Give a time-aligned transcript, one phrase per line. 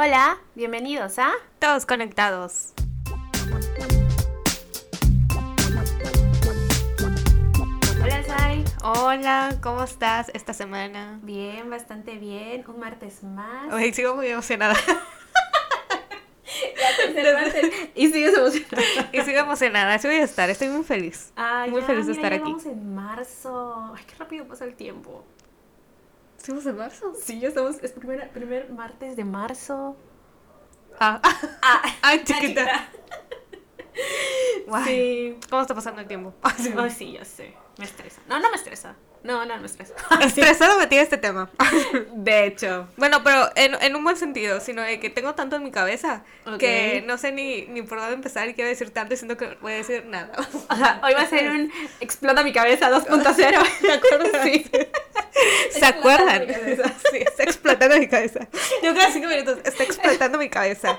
[0.00, 2.72] Hola, bienvenidos a Todos conectados.
[8.00, 8.64] Hola Sai.
[8.84, 11.18] Hola, ¿cómo estás esta semana?
[11.24, 12.64] Bien, bastante bien.
[12.68, 13.72] Un martes más.
[13.72, 14.76] Hoy sigo muy emocionada.
[17.96, 19.10] y sigues emocionada.
[19.12, 21.32] y sigo emocionada, así voy a estar, estoy muy feliz.
[21.34, 22.52] Ay, muy ya, feliz de mira, estar ya aquí.
[22.56, 23.94] Estamos en marzo.
[23.96, 25.24] Ay, qué rápido pasa el tiempo.
[26.48, 27.12] ¿Estamos en marzo?
[27.22, 27.76] Sí, ya estamos.
[27.82, 29.98] Es primer, primer martes de marzo.
[30.98, 31.20] Ah,
[31.60, 32.88] Ah, ay, chiquita.
[34.66, 34.84] Guay.
[34.86, 35.38] Sí.
[35.50, 36.32] ¿Cómo está pasando el tiempo?
[36.42, 37.54] Ay, sí, ya sé.
[37.76, 38.22] Me estresa.
[38.28, 38.96] No, no me estresa.
[39.24, 39.94] No, no, no me estresa.
[40.20, 41.50] Estresado me tiene este tema.
[42.14, 42.88] De hecho.
[42.96, 46.22] Bueno, pero en, en un buen sentido, sino de que tengo tanto en mi cabeza
[46.58, 49.56] que no sé ni, ni por dónde empezar y quiero decir tanto y siento que
[49.60, 50.30] voy a decir nada.
[50.68, 53.34] O sea, hoy va a ser un explota mi cabeza 2.0.
[53.80, 54.42] ¿Te acuerdas?
[54.44, 54.64] Sí.
[55.70, 56.46] ¿Se acuerdan?
[57.10, 58.46] Sí, está explotando mi cabeza.
[58.82, 60.98] Yo cada cinco minutos, está explotando mi cabeza.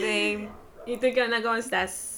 [0.00, 0.48] De-
[0.86, 1.42] ¿Y tú qué onda?
[1.42, 2.10] ¿Cómo estás?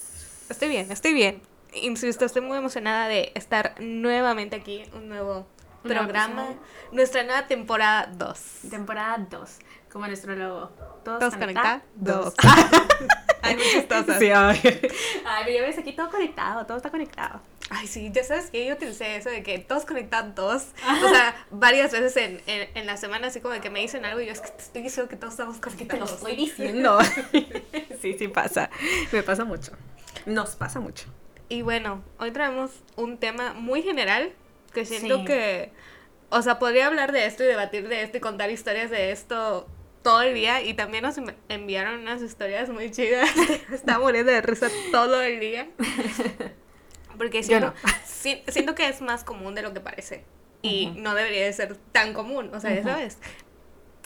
[0.49, 1.41] Estoy bien, estoy bien.
[1.73, 5.47] Insisto, estoy muy emocionada de estar nuevamente aquí, un nuevo
[5.83, 6.61] programa, episodio.
[6.91, 8.39] nuestra nueva temporada 2.
[8.69, 9.49] Temporada 2,
[9.91, 10.69] como nuestro logo.
[11.03, 11.81] Todos, Todos conectados.
[11.93, 12.33] conectados.
[12.35, 12.35] Dos.
[13.43, 14.19] Ay, muy chistosas.
[14.19, 14.59] Sí, ay.
[15.25, 17.39] Ay, pero ya ves aquí todo conectado, todo está conectado.
[17.69, 20.63] Ay, sí, ya sabes que yo utilicé eso de que todos conectados todos.
[21.05, 24.03] O sea, varias veces en, en, en la semana, así como de que me dicen
[24.03, 26.11] algo y yo es que te estoy diciendo que todos estamos Te lo conectados.
[26.13, 26.97] estoy diciendo.
[28.01, 28.69] sí, sí pasa.
[29.13, 29.71] Me pasa mucho.
[30.25, 31.05] Nos pasa mucho.
[31.49, 34.33] Y bueno, hoy traemos un tema muy general
[34.73, 35.25] que siento Sí.
[35.25, 35.71] que,
[36.29, 39.67] o sea, podría hablar de esto y debatir de esto y contar historias de esto
[40.03, 40.61] todo el día.
[40.61, 43.29] Y también nos env- enviaron unas historias muy chidas.
[43.73, 45.69] Estaba muriendo de risa todo el día.
[47.17, 47.73] Porque siento, no.
[48.05, 50.23] si- siento que es más común de lo que parece.
[50.61, 53.19] Y no debería de ser tan común, o sea, ya sabes.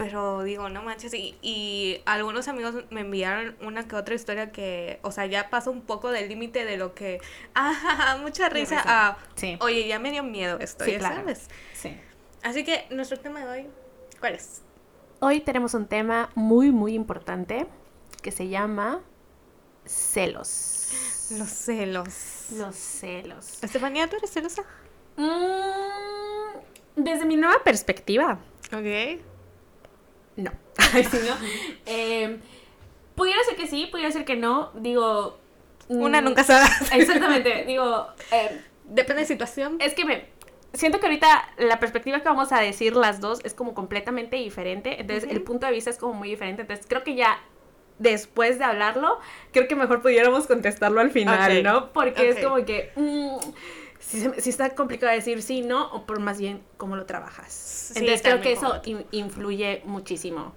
[0.03, 4.99] Pero digo, no manches, y, y algunos amigos me enviaron una que otra historia que,
[5.03, 7.19] o sea, ya pasa un poco del límite de lo que,
[7.55, 8.83] ah, mucha risa, risa.
[8.88, 9.57] ah, Sí.
[9.62, 11.16] oye, ya me dio miedo esto, Sí, ya claro.
[11.17, 11.47] sabes.
[11.73, 11.95] Sí.
[12.41, 13.67] Así que nuestro tema de hoy,
[14.19, 14.63] ¿cuál es?
[15.19, 17.68] Hoy tenemos un tema muy, muy importante
[18.23, 19.01] que se llama
[19.85, 21.28] celos.
[21.38, 22.47] Los celos.
[22.53, 23.63] Los celos.
[23.63, 24.63] Estefanía, ¿tú eres celosa?
[25.18, 26.57] Mm,
[26.95, 28.39] desde mi nueva perspectiva,
[28.73, 29.22] Ok.
[30.36, 30.52] No.
[30.92, 31.36] Sí, ¿no?
[31.86, 32.40] Eh,
[33.16, 34.72] pudiera ser que sí, pudiera ser que no.
[34.75, 35.40] Digo.
[35.88, 36.66] Una mm, nunca sabe.
[36.94, 37.66] Exactamente.
[37.66, 39.78] Digo, eh, Depende de situación.
[39.80, 40.25] es que me.
[40.74, 45.02] Siento que ahorita la perspectiva que vamos a decir las dos es como completamente diferente.
[45.02, 46.62] Entonces, el punto de vista es como muy diferente.
[46.62, 47.40] Entonces, creo que ya
[48.00, 49.19] después de hablarlo,
[49.52, 51.62] creo que mejor pudiéramos contestarlo al final.
[51.63, 51.92] ¿no?
[51.92, 52.92] Porque es como que.
[52.96, 53.38] mm,
[54.01, 57.51] si, está complicado decir sí, no, o por más bien cómo lo trabajas.
[57.53, 60.53] Sí, Entonces, creo que eso in- influye muchísimo.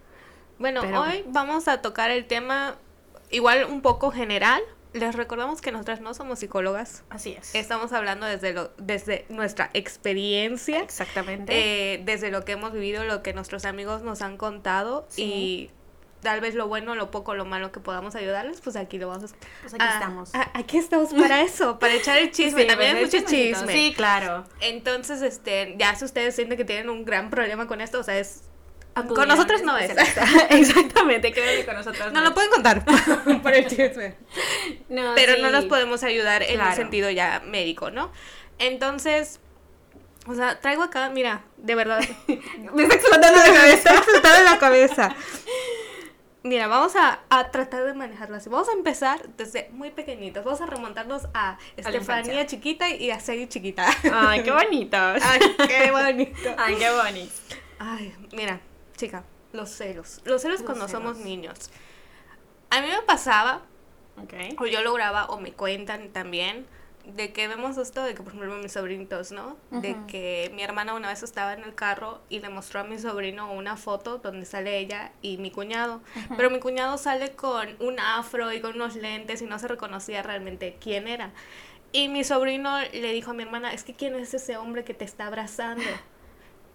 [0.58, 2.76] Bueno, Pero- hoy vamos a tocar el tema
[3.30, 4.62] igual un poco general.
[4.92, 7.02] Les recordamos que nosotras no somos psicólogas.
[7.10, 7.52] Así es.
[7.56, 11.94] Estamos hablando desde, lo, desde nuestra experiencia, Exactamente.
[11.94, 15.22] eh, desde lo que hemos vivido, lo que nuestros amigos nos han contado Sí.
[15.24, 15.70] y
[16.24, 19.32] tal vez lo bueno, lo poco, lo malo que podamos ayudarles, pues aquí lo vamos
[19.32, 19.36] a...
[19.62, 20.30] Pues aquí Ah, estamos.
[20.34, 22.62] ah, aquí estamos para eso, para echar el chisme.
[22.62, 23.72] Sí, También hay pues, mucho chisme.
[23.72, 24.44] Sí, claro.
[24.60, 28.18] Entonces, este, ya si ustedes sienten que tienen un gran problema con esto, o sea,
[28.18, 28.42] es...
[28.94, 29.90] Con nosotros un no es.
[30.50, 32.84] Exactamente, créanme con nosotros No lo pueden contar
[33.42, 34.16] por el chisme.
[34.88, 35.42] No, pero sí.
[35.42, 36.76] no nos podemos ayudar en un Claro.
[36.76, 38.12] sentido ya médico, ¿no?
[38.60, 39.40] Entonces,
[40.26, 42.00] o sea, traigo acá, mira, de verdad,
[42.72, 43.94] Me está explotando la cabeza.
[43.94, 45.16] explotado en la cabeza.
[46.44, 48.50] Mira, vamos a, a tratar de manejarlo así.
[48.50, 50.44] Vamos a empezar desde muy pequeñitos.
[50.44, 53.86] Vamos a remontarnos a Estefanía chiquita y a Sadie chiquita.
[54.12, 55.22] Ay, qué bonitos.
[55.24, 56.54] Ay, qué bonito.
[56.58, 57.34] Ay, qué bonito.
[57.78, 58.60] Ay, mira,
[58.94, 60.20] chica, los celos.
[60.24, 61.70] Los celos Los cuando somos niños.
[62.68, 63.62] A mí me pasaba
[64.58, 66.66] o yo lograba o me cuentan también
[67.06, 69.56] de que vemos esto de que por ejemplo mis sobrinitos, ¿no?
[69.70, 70.06] De Ujú.
[70.06, 73.52] que mi hermana una vez estaba en el carro y le mostró a mi sobrino
[73.52, 76.36] una foto donde sale ella y mi cuñado, Ujú.
[76.36, 80.22] pero mi cuñado sale con un afro y con unos lentes y no se reconocía
[80.22, 81.32] realmente quién era.
[81.92, 84.94] Y mi sobrino le dijo a mi hermana, es que quién es ese hombre que
[84.94, 85.84] te está abrazando.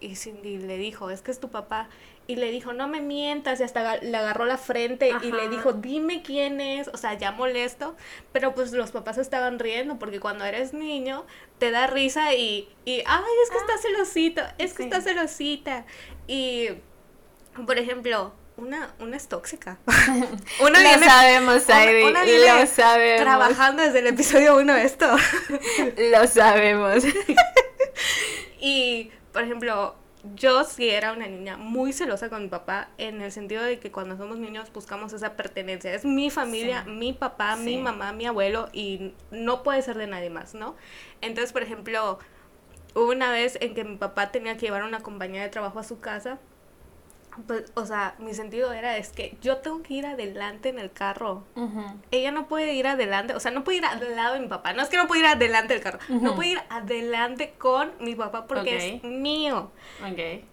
[0.00, 1.90] Y Cindy le dijo, es que es tu papá.
[2.30, 3.58] Y le dijo, no me mientas.
[3.58, 6.86] Y hasta le agarró la frente y le dijo, dime quién es.
[6.88, 7.96] O sea, ya molesto.
[8.32, 11.26] Pero pues los papás estaban riendo porque cuando eres niño
[11.58, 14.88] te da risa y, y ay, es que está celosito, es que Sí.
[14.88, 15.84] está celosita.
[16.28, 16.68] Y,
[17.66, 19.78] por ejemplo, una, una es tóxica.
[20.60, 22.02] una Lo viene- sabemos, Heidi.
[22.04, 23.22] una viene Lo sabemos.
[23.22, 25.06] trabajando desde el episodio 1 de esto.
[26.12, 27.02] Lo sabemos.
[28.60, 29.94] Y, por ejemplo,
[30.34, 33.90] yo sí era una niña muy celosa con mi papá en el sentido de que
[33.90, 35.94] cuando somos niños buscamos esa pertenencia.
[35.94, 36.90] Es mi familia, Sí.
[36.90, 40.76] mi papá, mi mamá, mi abuelo y no puede ser de nadie más, ¿no?
[41.20, 42.18] Entonces, por ejemplo,
[42.94, 45.84] hubo una vez en que mi papá tenía que llevar una compañía de trabajo a
[45.84, 46.38] su casa.
[47.46, 50.90] Pues, o sea, mi sentido era, es que yo tengo que ir adelante en el
[50.90, 51.44] carro
[52.10, 54.72] ella no puede ir adelante, o sea, no puede ir al lado de mi papá.
[54.72, 58.14] No es que no puede ir adelante del carro, no puede ir adelante con mi
[58.14, 59.70] papá porque es mío.
[60.00, 60.44] Ok.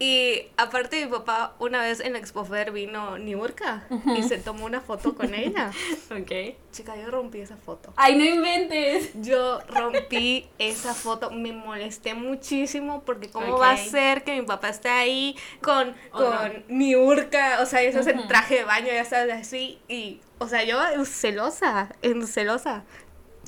[0.00, 3.84] Y aparte mi papá una vez en Expofer vino Niurka
[4.16, 5.72] y se tomó una foto con ella.
[6.10, 6.54] Ok.
[6.72, 7.92] Chica, yo rompí esa foto.
[7.96, 9.10] Ay, no inventes.
[9.14, 14.68] Yo rompí esa foto, me molesté muchísimo porque cómo va a ser que mi papá
[14.70, 16.38] esté ahí con, Otra.
[16.38, 18.28] con Niurka, o sea, eso es en Ujú.
[18.28, 22.84] traje de baño, ya sabes, así, y, o sea, yo celosa, en celosa,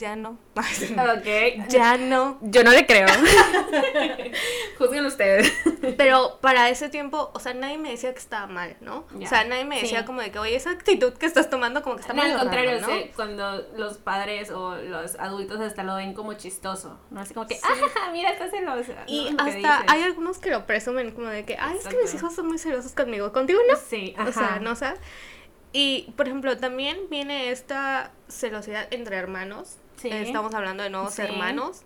[0.00, 1.68] ya no, Ok.
[1.68, 3.06] ya no, Yo no le creo.
[4.78, 5.52] Juzguen ustedes.
[5.96, 9.06] pero para ese tiempo, o sea, nadie me decía que estaba mal, ¿no?
[9.14, 10.04] O sea, nadie me decía Sí.
[10.06, 12.30] como de que, oye, esa actitud que estás tomando como que está No, mal.
[12.32, 12.86] al contrario, ¿no?
[12.88, 17.20] sí, cuando los padres o los adultos hasta lo ven como chistoso, ¿no?
[17.20, 17.60] Así como que, Sí.
[17.64, 19.04] ah, mira, está celosa.
[19.06, 22.34] Y hasta hay algunos que lo presumen como de que, ay, es que mis hijos
[22.34, 23.76] son muy celosos conmigo, contigo no.
[23.76, 24.60] Sí, O sea, ajá.
[24.60, 24.94] no sé.
[25.72, 29.76] Y, por ejemplo, también viene esta celosidad entre hermanos.
[30.00, 30.08] Sí.
[30.10, 31.22] Estamos hablando de nuevos Sí.
[31.22, 31.82] hermanos.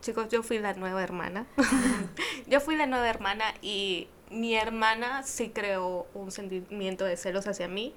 [0.00, 1.46] Chicos, yo fui la nueva hermana.
[2.46, 7.66] yo fui la nueva hermana y mi hermana sí creó un sentimiento de celos hacia
[7.66, 7.94] mí,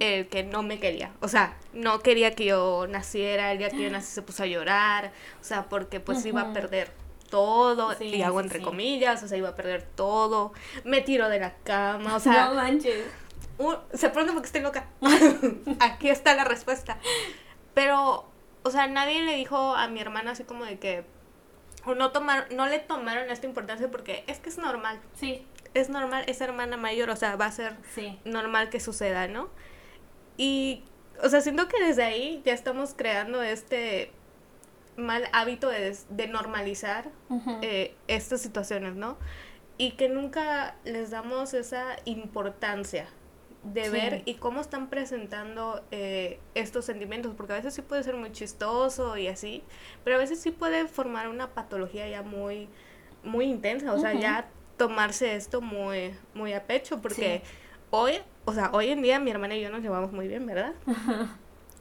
[0.00, 1.12] el que no me quería.
[1.20, 4.46] O sea, no quería que yo naciera, el día que yo nací se puso a
[4.46, 6.90] llorar, o sea, porque pues iba a perder
[7.28, 8.64] todo, Sí, y hago entre sí.
[8.64, 10.54] comillas, o sea, iba a perder todo,
[10.84, 13.04] me tiró de la cama, o sea, no manches.
[13.58, 14.86] un- se pregunta porque estoy loca.
[15.80, 16.96] Aquí está la respuesta.
[17.74, 18.24] Pero,
[18.68, 21.04] o sea, nadie le dijo a mi hermana así como de que
[21.86, 25.00] o no tomar, no le tomaron esta importancia porque es que es normal.
[25.14, 28.18] Sí, Es normal, es hermana mayor, o sea, va a ser sí.
[28.24, 29.48] normal que suceda, ¿no?
[30.36, 30.84] Y,
[31.22, 34.12] o sea, siento que desde ahí ya estamos creando este
[34.96, 37.10] mal hábito de, de normalizar
[37.62, 39.16] eh, estas situaciones, ¿no?
[39.78, 43.08] Y que nunca les damos esa importancia
[43.64, 43.90] de Sí.
[43.90, 48.32] ver y cómo están presentando eh, estos sentimientos, porque a veces sí puede ser muy
[48.32, 49.62] chistoso y así,
[50.04, 52.68] pero a veces sí puede formar una patología ya muy,
[53.24, 57.50] muy intensa, o sea, ya tomarse esto muy, muy a pecho, porque Sí.
[57.90, 58.12] hoy,
[58.44, 60.72] o sea, hoy en día mi hermana y yo nos llevamos muy bien, ¿verdad?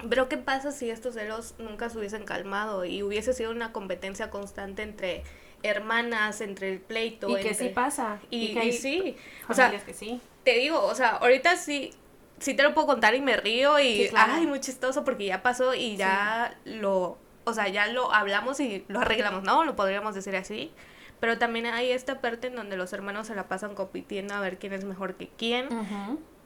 [0.10, 4.30] Pero ¿qué pasa si estos celos nunca se hubiesen calmado y hubiese sido una competencia
[4.30, 5.24] constante entre
[5.68, 7.30] hermanas, entre el pleito?
[7.30, 8.20] Y que sí pasa.
[8.30, 9.16] Y, que hay sí,
[9.48, 10.22] o sea, que sí.
[10.44, 11.92] te digo, o sea, ahorita sí,
[12.40, 14.34] sí te lo puedo contar y me río y, Sí, claro.
[14.36, 18.86] ay, muy chistoso porque ya pasó y ya lo, o sea, ya lo hablamos y
[18.88, 19.64] lo arreglamos, ¿no?
[19.64, 20.72] Lo podríamos decir así.
[21.20, 24.60] Pero también hay esta parte en donde los hermanos se la pasan compitiendo a ver
[24.60, 25.68] quién es mejor que quién.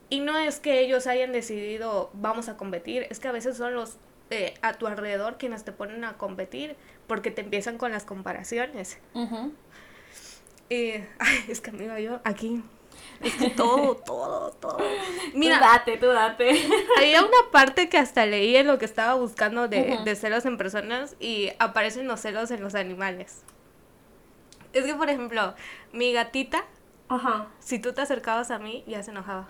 [0.08, 3.74] Y no es que ellos hayan decidido vamos a competir, es que a veces son
[3.74, 3.98] los
[4.32, 6.76] eh, a tu alrededor quienes te ponen a competir
[7.06, 8.98] porque te empiezan con las comparaciones.
[9.14, 9.52] Ujú.
[10.68, 12.62] Y, ay, es que amiga, yo aquí,
[13.22, 14.78] es que todo, todo, todo.
[15.34, 16.50] Mira, Tú date, tú date.
[16.96, 21.16] había una parte que hasta leí en lo que estaba buscando de, celos en personas
[21.20, 23.42] y aparecen los celos en los animales.
[24.72, 25.54] Es que, por ejemplo,
[25.92, 26.64] mi gatita,
[27.08, 27.48] Ajá.
[27.60, 29.48] si tú te acercabas a mí, ya se enojaba.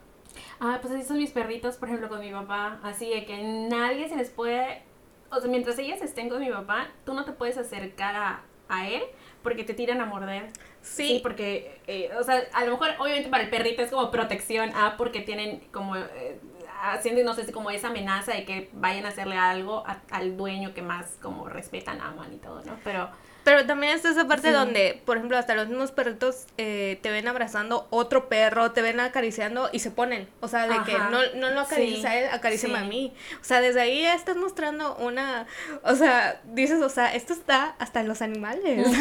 [0.64, 2.78] Ah, pues así son mis perritos, por ejemplo, con mi papá.
[2.84, 4.82] Así de que nadie se les puede.
[5.30, 8.88] O sea, mientras ellas estén con mi papá, tú no te puedes acercar a, a
[8.88, 9.02] él
[9.42, 10.50] porque te tiran a morder.
[10.82, 14.70] Sí, porque, eh, o sea, a lo mejor, obviamente para el perrito es como protección,
[14.74, 15.96] ah, porque tienen como.
[15.96, 16.38] eh,
[16.84, 20.36] haciendo, no sé, si como esa amenaza de que vayan a hacerle algo a- al
[20.36, 22.76] dueño que más como respetan, aman y todo, ¿no?
[22.84, 23.08] Pero.
[23.44, 24.54] Pero también está esa parte Sí.
[24.54, 29.00] donde, por ejemplo, hasta los mismos perritos eh, te ven abrazando otro perro, te ven
[29.00, 30.28] acariciando y se ponen.
[30.40, 32.84] O sea, de que no, no lo acaricies Sí, a él, acaríciame sí.
[32.84, 33.14] a mí.
[33.40, 35.46] O sea, desde ahí ya estás mostrando una.
[35.82, 38.86] O sea, dices, o sea, esto está hasta en los animales.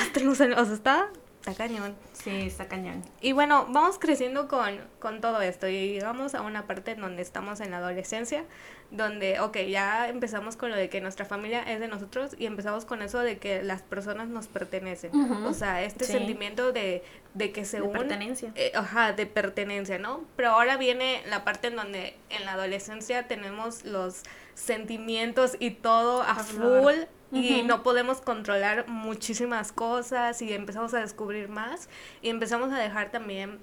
[0.00, 0.62] hasta en los animales.
[0.62, 1.08] O sea, está,
[1.40, 1.94] está cañón.
[2.12, 3.02] Sí, está cañón.
[3.20, 7.22] Y bueno, vamos creciendo con, con todo esto y llegamos a una parte en donde
[7.22, 8.44] estamos en la adolescencia,
[8.90, 12.84] donde, ok, ya empezamos con lo de que nuestra familia es de nosotros y empezamos
[12.84, 15.12] con eso de que las personas nos pertenecen.
[15.46, 16.12] O sea, este Sí.
[16.12, 17.02] sentimiento de,
[17.34, 18.52] de que se De pertenencia.
[18.56, 20.24] eh, ajá, de pertenencia, ¿no?
[20.36, 24.22] Pero ahora viene la parte en donde en la adolescencia tenemos los
[24.60, 26.94] sentimientos y todo a full
[27.32, 31.88] y no podemos controlar muchísimas cosas y empezamos a descubrir más
[32.22, 33.58] y empezamos a dejar también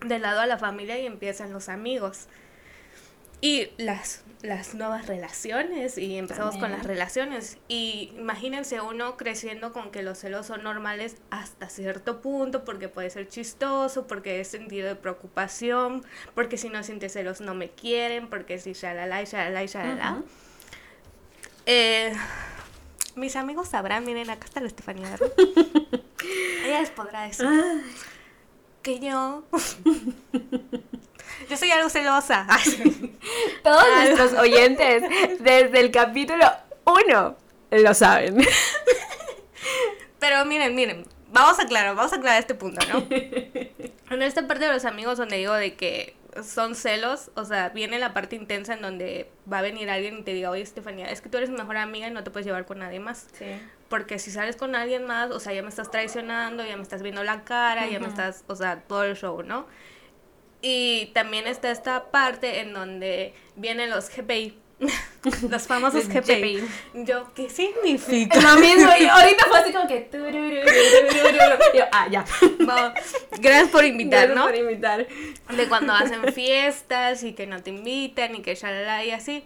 [0.00, 2.26] de lado a la familia y empiezan los amigos.
[3.40, 7.58] y las, las nuevas relaciones y empezamos con las relaciones.
[7.68, 13.10] Y imagínense uno creciendo con que los celos son normales hasta cierto punto porque puede
[13.10, 18.28] ser chistoso, porque es sentido de preocupación, porque si no sientes celos no me quieren,
[18.28, 20.12] porque si shalala y shalala y shalala.
[20.12, 20.24] Ujú.
[21.66, 22.14] Eh,
[23.16, 25.16] mis amigos sabrán, miren, acá está la Estefanía.
[26.64, 27.48] Ella les podrá decir
[28.82, 29.44] que yo...
[31.50, 32.46] yo soy algo celosa.
[33.62, 34.04] Todos Ah.
[34.04, 35.02] nuestros oyentes,
[35.40, 36.44] desde el capítulo
[36.84, 37.36] 1,
[37.72, 38.38] lo saben.
[40.18, 43.06] Pero miren, miren, vamos a aclarar, vamos a aclarar este punto, ¿no?
[44.10, 47.98] En esta parte de los amigos donde digo de que son celos, o sea, viene
[47.98, 51.20] la parte intensa en donde va a venir alguien y te diga, oye, Estefanía, es
[51.20, 53.26] que tú eres mi mejor amiga y no te puedes llevar con nadie más.
[53.38, 53.46] Sí.
[53.88, 57.02] Porque si sales con alguien más, o sea, ya me estás traicionando, ya me estás
[57.02, 59.66] viendo la cara, ya me estás, o sea, todo el show, ¿no?
[60.68, 64.58] Y también está esta parte en donde vienen los GPI,
[65.48, 66.60] los famosos GPI.
[66.92, 68.40] Yo, ¿qué significa?
[68.40, 70.10] Lo mismo, y ahorita fue así como que...
[71.72, 72.24] Yo, ah, ya.
[72.58, 72.94] Vamos,
[73.38, 74.44] gracias por invitar, Gracias ¿no?
[74.44, 75.06] por invitar.
[75.56, 79.44] De cuando hacen fiestas y que no te invitan y que shalala y así.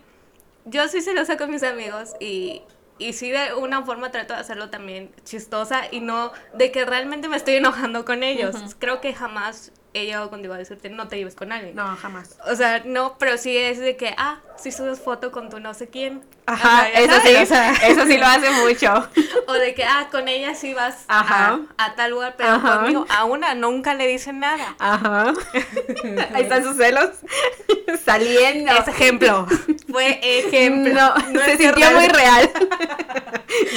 [0.65, 2.63] Yo sí se lo saco a mis amigos y,
[2.99, 7.29] y sí de una forma trato de hacerlo también chistosa y no de que realmente
[7.29, 8.55] me estoy enojando con ellos.
[8.55, 8.71] Ujú.
[8.79, 11.75] Creo que jamás he llegado contigo a decirte no te lleves con alguien.
[11.75, 12.37] No, jamás.
[12.51, 15.75] O sea, no, pero sí es de que, ah, si subes foto con tu no
[15.75, 16.23] sé quién.
[16.47, 19.09] Ajá, O sea, ya eso sí, eso sí lo hace mucho.
[19.47, 21.61] o de que, ah, con ella sí vas Ajá.
[21.77, 22.77] A, a tal lugar, pero Ajá.
[22.79, 24.75] conmigo a una nunca le dicen nada.
[24.79, 25.33] Ajá.
[26.35, 27.11] Ahí están sus celos
[28.05, 28.73] saliendo.
[28.73, 29.47] Es ejemplo.
[29.91, 30.93] Fue ejemplo.
[30.95, 32.69] No, No se sintió muy real- real.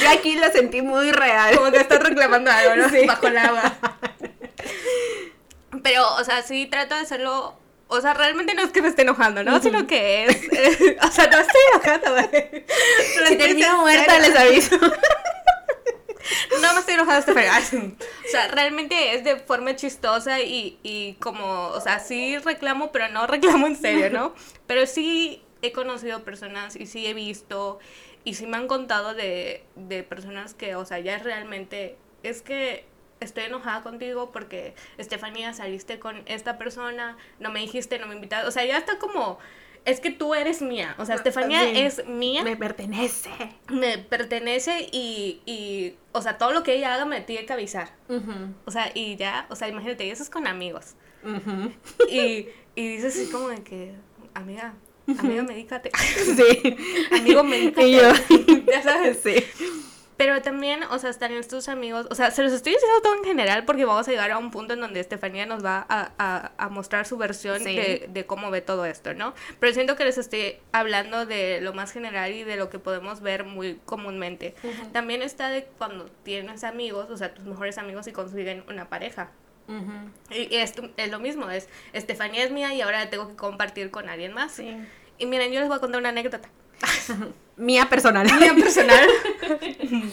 [0.01, 1.55] Yo aquí lo sentí muy real.
[1.57, 2.89] Como que estás reclamando algo, ¿no?
[2.89, 3.05] Sí.
[3.07, 3.73] Bajo el agua.
[5.83, 7.59] Pero, o sea, sí trato de hacerlo.
[7.87, 9.61] O sea, realmente no es que me esté enojando, ¿no?
[9.61, 10.43] Sino que es.
[10.51, 12.29] eh, o sea, no estoy enojando, güey.
[12.31, 14.77] Pero Si termino muerta, les aviso.
[16.61, 17.59] No me estoy enojando este fregado.
[17.59, 23.09] O sea, realmente es de forma chistosa y, y como, o sea, sí reclamo, pero
[23.09, 24.33] no reclamo en serio, ¿no?
[24.67, 27.79] Pero sí he conocido personas y sí he visto
[28.23, 32.85] y sí me han contado de, de personas que, o sea, ya realmente, es que
[33.23, 38.47] estoy enojada contigo porque, Estefanía, saliste con esta persona, no me dijiste, no me invitaste,
[38.47, 39.39] o sea, ya está como...
[39.85, 41.71] Es que tú eres mía, o sea, Estefanía Sí.
[41.81, 43.29] es mía Me pertenece.
[43.67, 47.91] me pertenece y, y, o sea, todo lo que ella haga me tiene que avisar.
[48.63, 50.95] O sea, y ya, o sea, imagínate, y eso es con amigos.
[52.09, 53.93] Y, y dices así como de que,
[54.33, 54.73] amiga,
[55.19, 55.91] amiga, medícate.
[55.97, 56.77] Sí.
[57.11, 57.85] Amigo, medícate.
[57.87, 58.09] Y yo.
[58.71, 59.19] ya sabes.
[59.21, 59.35] Sí.
[60.23, 63.25] Pero también, o sea, están estos amigos, o sea, se los estoy diciendo todo en
[63.25, 66.51] general porque vamos a llegar a un punto en donde Estefanía nos va a, a,
[66.57, 67.75] a mostrar su versión Sí.
[67.75, 69.33] de, de cómo ve todo esto, ¿no?
[69.59, 73.19] Pero siento que les estoy hablando de lo más general y de lo que podemos
[73.19, 74.55] ver muy comúnmente.
[74.63, 74.91] Ujú.
[74.93, 79.29] También está de cuando tienes amigos, o sea, tus mejores amigos y consiguen una pareja.
[79.67, 79.91] Ujú.
[80.29, 83.35] Y, y es, es lo mismo, es Estefanía es mía y ahora la tengo que
[83.35, 84.53] compartir con alguien más.
[84.53, 84.73] Sí.
[85.17, 86.49] Y miren, yo les voy a contar una anécdota.
[87.57, 88.25] Mía personal.
[88.39, 89.07] Mía personal.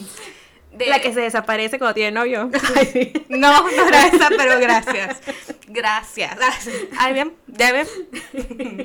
[0.71, 2.49] De- La que se desaparece cuando tiene novio.
[2.75, 3.13] Ay, sí.
[3.27, 5.19] No, no era esa, pero gracias.
[5.67, 6.37] Gracias.
[6.97, 7.87] Ay, bien, ya ven.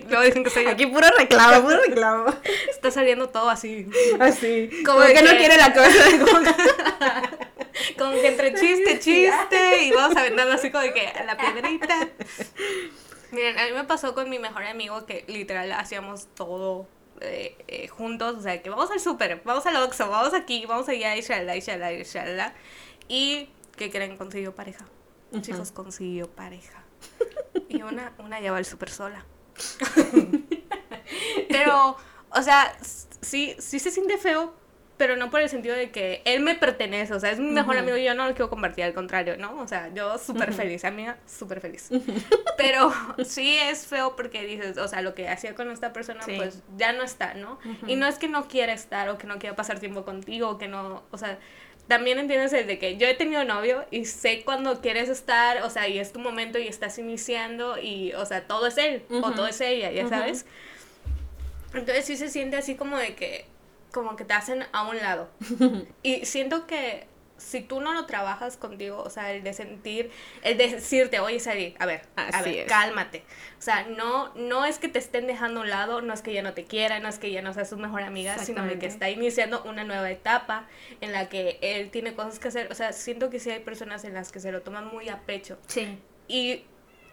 [0.08, 0.70] Luego dicen que soy yo.
[0.70, 2.34] Aquí puro reclamo, puro reclamo.
[2.70, 3.86] Está saliendo todo así.
[4.18, 4.68] Así.
[4.84, 6.04] Como Como que no quiere la cosa.
[6.24, 9.84] Como que- Como que entre chiste, chiste.
[9.84, 12.08] Y vamos aventando así como de que a la piedrita.
[13.30, 16.88] Miren, a mí me pasó con mi mejor amigo que literal hacíamos todo
[17.20, 18.36] eh, eh, juntos.
[18.36, 21.56] O sea, que vamos al súper, vamos al Oxxo, vamos aquí, vamos allá, y shalala,
[21.56, 22.54] y shalala, y shalala.
[23.08, 24.86] Y que creen, consiguió pareja.
[25.40, 26.82] Chicos, consiguió pareja.
[27.68, 29.24] Y una, una ya va al súper sola.
[31.48, 31.96] Pero,
[32.30, 32.76] o sea,
[33.20, 34.54] sí, sí se siente feo,
[34.96, 37.76] pero no por el sentido de que él me pertenece, o sea, es mi mejor
[37.76, 39.58] amigo y yo no lo quiero compartir, al contrario, ¿no?
[39.60, 41.90] O sea, yo súper feliz, amiga, súper feliz.
[42.56, 42.92] Pero
[43.24, 46.34] sí es feo porque dices, o sea, lo que hacía con esta persona, Sí.
[46.36, 47.58] pues ya no está, ¿no?
[47.86, 50.58] Y no es que no quiera estar o que no quiera pasar tiempo contigo, o
[50.58, 51.38] que no, o sea,
[51.88, 55.70] también entiendes el de que yo he tenido novio y sé cuando quieres estar, o
[55.70, 59.30] sea, y es tu momento y estás iniciando y, o sea, todo es él o
[59.32, 60.46] todo es ella, ya sabes.
[61.74, 63.46] Entonces sí se siente así como de que,
[63.96, 65.30] como que te hacen a un lado.
[66.02, 67.06] Y siento que
[67.38, 70.10] si tú no lo trabajas contigo, o sea, el de sentir,
[70.42, 72.68] el de decirte, oye, Sari, a ver, a ver, es.
[72.68, 73.24] cálmate.
[73.58, 76.34] O sea, no, no es que te estén dejando a un lado, no es que
[76.34, 78.78] ya no te quiera, no es que ya no sea su mejor amiga, sino de
[78.78, 80.66] que está iniciando una nueva etapa
[81.00, 82.70] en la que él tiene cosas que hacer.
[82.70, 85.20] O sea, siento que sí hay personas en las que se lo toman muy a
[85.20, 85.56] pecho.
[85.68, 85.98] Sí.
[86.28, 86.64] Y,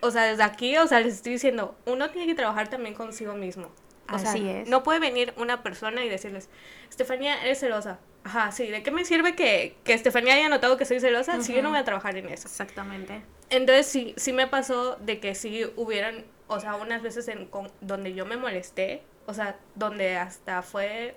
[0.01, 3.35] o sea, desde aquí, o sea, les estoy diciendo, uno tiene que trabajar también consigo
[3.35, 3.71] mismo.
[4.11, 4.67] O sea, Así es.
[4.67, 6.49] no puede venir una persona y decirles,
[6.89, 7.99] Estefanía, eres celosa.
[8.25, 11.53] Ajá, sí, ¿de qué me sirve que, que Estefanía haya notado que soy celosa si
[11.53, 12.47] yo no voy a trabajar en eso?
[12.47, 13.21] Exactamente.
[13.49, 17.71] Entonces sí, sí me pasó de que sí hubieran, o sea, unas veces en con-
[17.81, 21.15] donde yo me molesté, o sea, donde hasta fue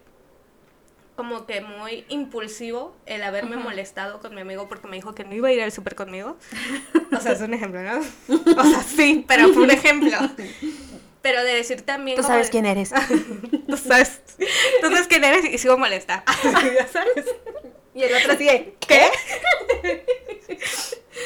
[1.16, 5.34] como que muy impulsivo el haberme molestado con mi amigo porque me dijo que no
[5.34, 6.36] iba a ir al súper conmigo.
[7.16, 7.98] O sea, es un ejemplo, ¿no?
[8.28, 10.10] O sea, sí, pero fue un ejemplo.
[11.26, 12.16] Pero de decir también...
[12.16, 12.90] Tú como sabes de- quién eres.
[13.68, 14.20] Tú sabes,
[14.80, 16.22] tú sabes quién eres y sigo molesta.
[16.78, 17.24] ya sabes.
[17.94, 18.76] y el otro sigue.
[18.86, 19.08] ¿Qué?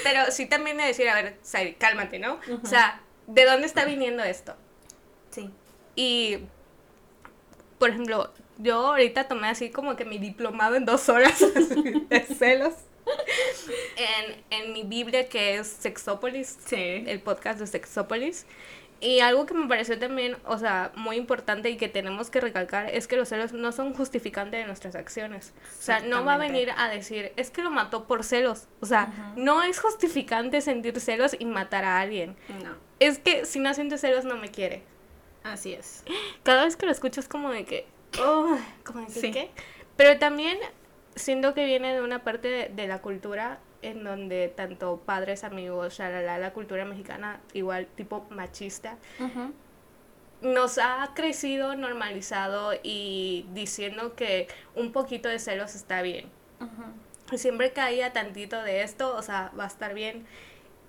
[0.02, 2.40] Pero sí también de decir, a ver, Sairi, cálmate, ¿no?
[2.62, 4.56] O sea, ¿de dónde está viniendo esto?
[5.30, 5.50] Sí.
[5.96, 6.38] Y,
[7.78, 12.72] por ejemplo, yo ahorita tomé así como que mi diplomado en dos horas de celos.
[13.96, 17.04] En, en mi Biblia que es Sexópolis, Sí.
[17.06, 18.46] el podcast de Sexópolis.
[19.02, 22.90] Y algo que me pareció también, o sea, muy importante y que tenemos que recalcar
[22.94, 25.54] es que los celos no son justificantes de nuestras acciones.
[25.78, 28.68] O sea, no va a venir a decir, es que lo mató por celos.
[28.80, 32.36] O sea, no es justificante sentir celos y matar a alguien.
[32.62, 32.74] No.
[32.98, 34.82] Es que si no sientes celos no me quiere.
[35.44, 36.04] Así es.
[36.42, 37.86] Cada vez que lo escucho es como de que,
[38.22, 39.30] oh, como de que, Sí.
[39.32, 39.50] ¿qué?
[39.96, 40.58] Pero también
[41.16, 45.98] siento que viene de una parte de, de la cultura en donde tanto padres, amigos,
[45.98, 48.96] shalala, la cultura mexicana, igual tipo machista,
[50.42, 56.28] nos ha crecido, normalizado y diciendo que un poquito de celos está bien.
[57.32, 60.26] Y siempre caía tantito de esto, o sea, va a estar bien.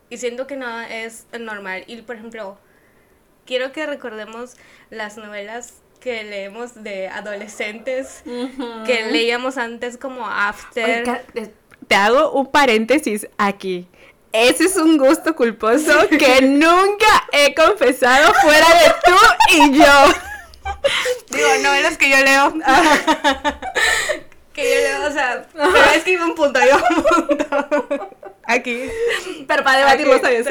[0.10, 1.84] Y siento que no es normal.
[1.88, 2.58] Y por ejemplo,
[3.46, 4.56] quiero que recordemos
[4.90, 8.24] las novelas que leemos de adolescentes,
[8.86, 11.24] que leíamos antes como After.
[11.92, 13.86] Te hago un paréntesis aquí.
[14.32, 19.18] Ese es un gusto culposo que nunca he confesado fuera de tú
[19.58, 20.06] y yo.
[21.32, 22.54] Digo, novelas que yo leo.
[24.54, 28.10] que yo leo, o sea, pero es que iba un punto, iba un punto.
[28.46, 28.84] Aquí.
[29.46, 30.46] Pero para debatirlo bien.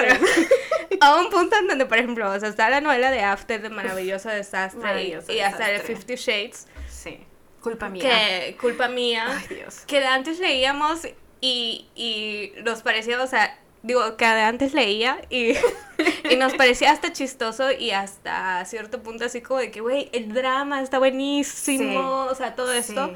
[1.00, 3.70] A un punto en donde, por ejemplo, o sea, está la novela de After de
[3.70, 5.80] Maravilloso Desastre y- Maravilloso y, hasta de.
[5.80, 7.18] Fifty Shades, Sí.
[7.62, 8.02] Culpa mía.
[8.02, 9.80] que culpa mía, Ay, Dios.
[9.86, 11.00] que antes leíamos
[11.40, 15.52] y, y nos parecía, o sea, digo, que antes leía y,
[16.30, 20.32] y nos parecía hasta chistoso y hasta cierto punto así como de que, güey, el
[20.32, 23.08] drama está buenísimo, o sea, todo esto.
[23.08, 23.14] Sí.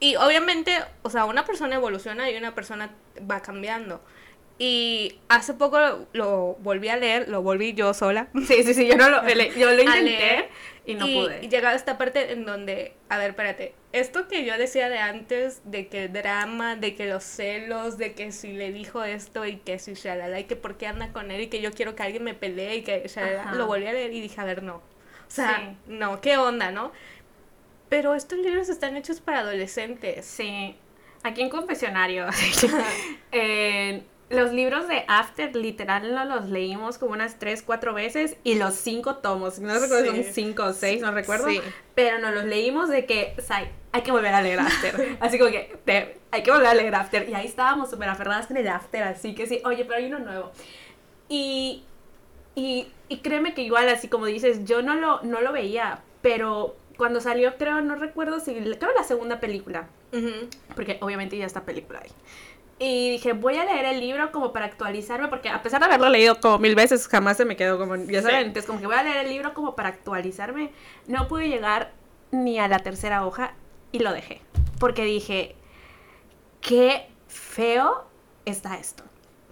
[0.00, 2.90] Y obviamente, o sea, una persona evoluciona y una persona
[3.30, 4.00] va cambiando.
[4.58, 8.28] Y hace poco lo, lo volví a leer, lo volví yo sola.
[8.46, 9.22] Sí, sí, sí, yo, no lo,
[9.56, 10.48] yo lo intenté
[10.84, 11.44] y no y, pude.
[11.44, 15.60] y llegaba esta parte en donde, a ver, espérate, esto que yo decía de antes,
[15.64, 19.56] de que el drama, de que los celos, de que si le dijo esto y
[19.58, 22.02] que si shalala, y que por qué anda con él y que yo quiero que
[22.02, 24.76] alguien me pelee y que shalala, lo volví a leer y dije, a ver, no.
[24.76, 25.76] O sea, Sí.
[25.92, 26.92] no, ¿qué onda, no?
[27.88, 30.24] Pero estos libros están hechos para adolescentes.
[30.26, 30.74] Sí,
[31.22, 32.26] aquí en confesionario.
[33.32, 38.54] eh, los libros de After literal no los leímos como unas 3, 4 veces y
[38.56, 39.58] los 5 tomos.
[39.60, 40.24] No recuerdo si Sí.
[40.24, 41.48] son 5 o 6, no recuerdo.
[41.48, 41.60] Sí.
[41.94, 45.16] Pero nos los leímos de que, o sea, hay que volver a leer After.
[45.20, 47.28] así como que te- hay que volver a leer After.
[47.28, 50.18] Y ahí estábamos súper aferradas en el After, así que sí, oye, pero hay uno
[50.18, 50.50] nuevo.
[51.28, 51.84] Y,
[52.54, 56.76] y, y créeme que igual, así como dices, yo no lo, no lo veía, pero
[56.96, 60.48] cuando salió, creo, no recuerdo si, creo la segunda película Ujú.
[60.74, 62.10] porque obviamente ya está película ahí.
[62.84, 66.08] Y dije, voy a leer el libro como para actualizarme, porque a pesar de haberlo
[66.08, 68.46] leído como mil veces, jamás se me quedó como, ya saben, Sí.
[68.46, 70.72] entonces como que voy a leer el libro como para actualizarme.
[71.06, 71.92] No pude llegar
[72.32, 73.54] ni a la tercera hoja
[73.92, 74.40] y lo dejé,
[74.80, 75.54] porque dije,
[76.60, 78.04] qué feo
[78.46, 79.04] está esto.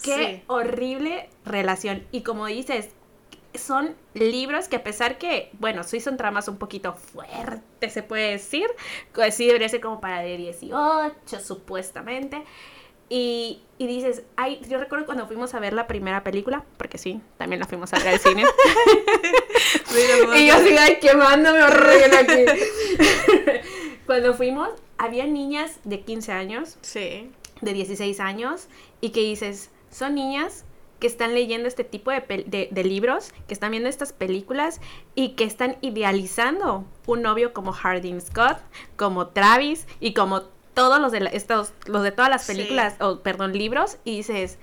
[0.03, 0.43] Qué Sí.
[0.47, 2.05] horrible relación.
[2.11, 2.89] Y como dices,
[3.55, 8.31] son libros que a pesar que, bueno, sí son tramas un poquito fuertes, se puede
[8.33, 8.67] decir,
[9.13, 12.43] pues sí debería ser como para de 18, supuestamente.
[13.13, 17.21] Y, y dices, ay, yo recuerdo cuando fuimos a ver la primera película, porque sí,
[17.39, 18.45] también la fuimos a ver al cine.
[20.39, 22.45] y yo sigo ay, quemándome horrible aquí.
[24.07, 24.69] cuando fuimos,
[24.99, 27.31] había niñas de 15 años, Sí.
[27.61, 28.69] de 16 años,
[29.01, 30.65] y que dices, son niñas
[31.01, 34.81] que están leyendo este tipo de, de- de libros, que están viendo estas películas
[35.15, 38.59] y que están idealizando un novio como Hardin Scott,
[38.97, 40.43] como Travis y como
[40.75, 42.53] todos los de la- estos, los de todas las Sí.
[42.55, 44.59] películas, o perdón, libros, y dices,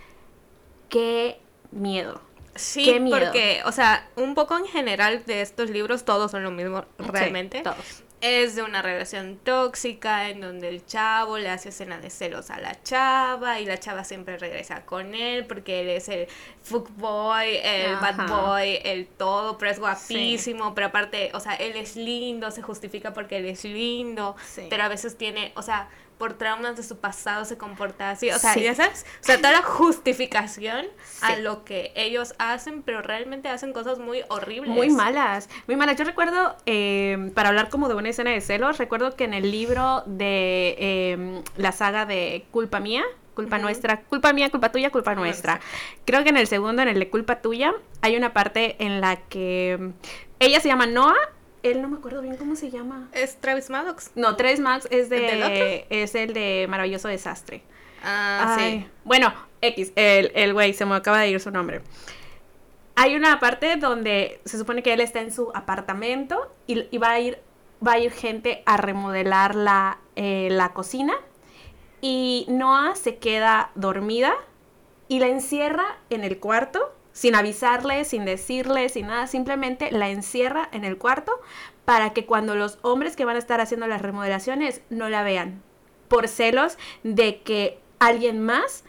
[0.89, 1.39] qué
[1.71, 2.21] miedo.
[2.55, 3.19] Sí, Qué miedo.
[3.19, 7.57] porque, o sea, un poco en general de estos libros todos son lo mismo realmente.
[7.59, 8.03] Sí, todos.
[8.21, 12.59] Es de una relación tóxica en donde el chavo le hace escena de celos a
[12.59, 16.27] la chava y la chava siempre regresa con él porque él es el
[16.63, 21.95] fuckboy, el bad boy, el todo, pero es guapísimo, pero aparte, o sea, él es
[21.95, 24.35] lindo, se justifica porque él es lindo,
[24.69, 28.29] pero a veces tiene, o sea, por traumas de su pasado se comporta así.
[28.31, 30.87] O sea, ya sabes, o sea, toda la justificación
[31.21, 34.69] a lo que ellos hacen, pero realmente hacen cosas muy horribles.
[34.69, 35.97] Muy malas, muy malas.
[35.97, 39.51] Yo recuerdo, em, para hablar como de una escena de celos, recuerdo que en el
[39.51, 43.03] libro de em, la saga de Culpa Mía,
[43.35, 45.59] culpa nuestra, culpa mía, culpa tuya, culpa nuestra.
[46.05, 49.17] Creo que en el segundo, en el de culpa tuya, hay una parte en la
[49.17, 49.93] que em,
[50.39, 51.15] ella se llama Noah
[51.71, 53.09] él no me acuerdo bien cómo se llama.
[53.13, 54.11] ¿Es Travis Maddox?
[54.15, 55.85] No, Travis Maddox es de...
[55.89, 57.63] es el de Maravilloso Desastre.
[58.03, 58.87] Ah, sí.
[59.03, 61.81] Bueno, X, el güey, se me acaba de ir su nombre.
[62.99, 67.19] Hay una parte donde se supone que él está en su apartamento y, va a
[67.19, 67.37] ir
[67.85, 71.13] va a ir gente a remodelar la, eh, la cocina
[72.01, 74.33] y Noah se queda dormida
[75.07, 80.69] y la encierra en el cuarto sin avisarle, sin decirle, sin nada, simplemente la encierra
[80.71, 81.31] en el cuarto
[81.83, 85.63] para que cuando los hombres que van a estar haciendo las remodelaciones no la vean,
[86.09, 88.83] por celos de que alguien más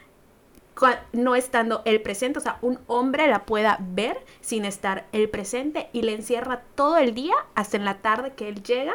[1.12, 5.88] no estando el presente, o sea, un hombre la pueda ver sin estar el presente
[5.94, 8.94] y le encierra todo el día hasta en la tarde que él llega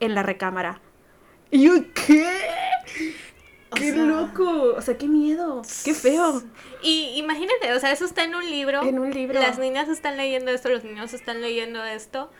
[0.00, 0.80] en la recámara.
[1.52, 2.26] ¿Y qué?
[3.74, 4.74] ¡Qué loco!
[4.76, 6.42] O sea, qué miedo, qué feo.
[6.82, 8.82] Y imagínate, o sea, eso está en un libro.
[8.82, 9.40] En un libro.
[9.40, 12.30] Las niñas están leyendo esto, los niños están leyendo esto.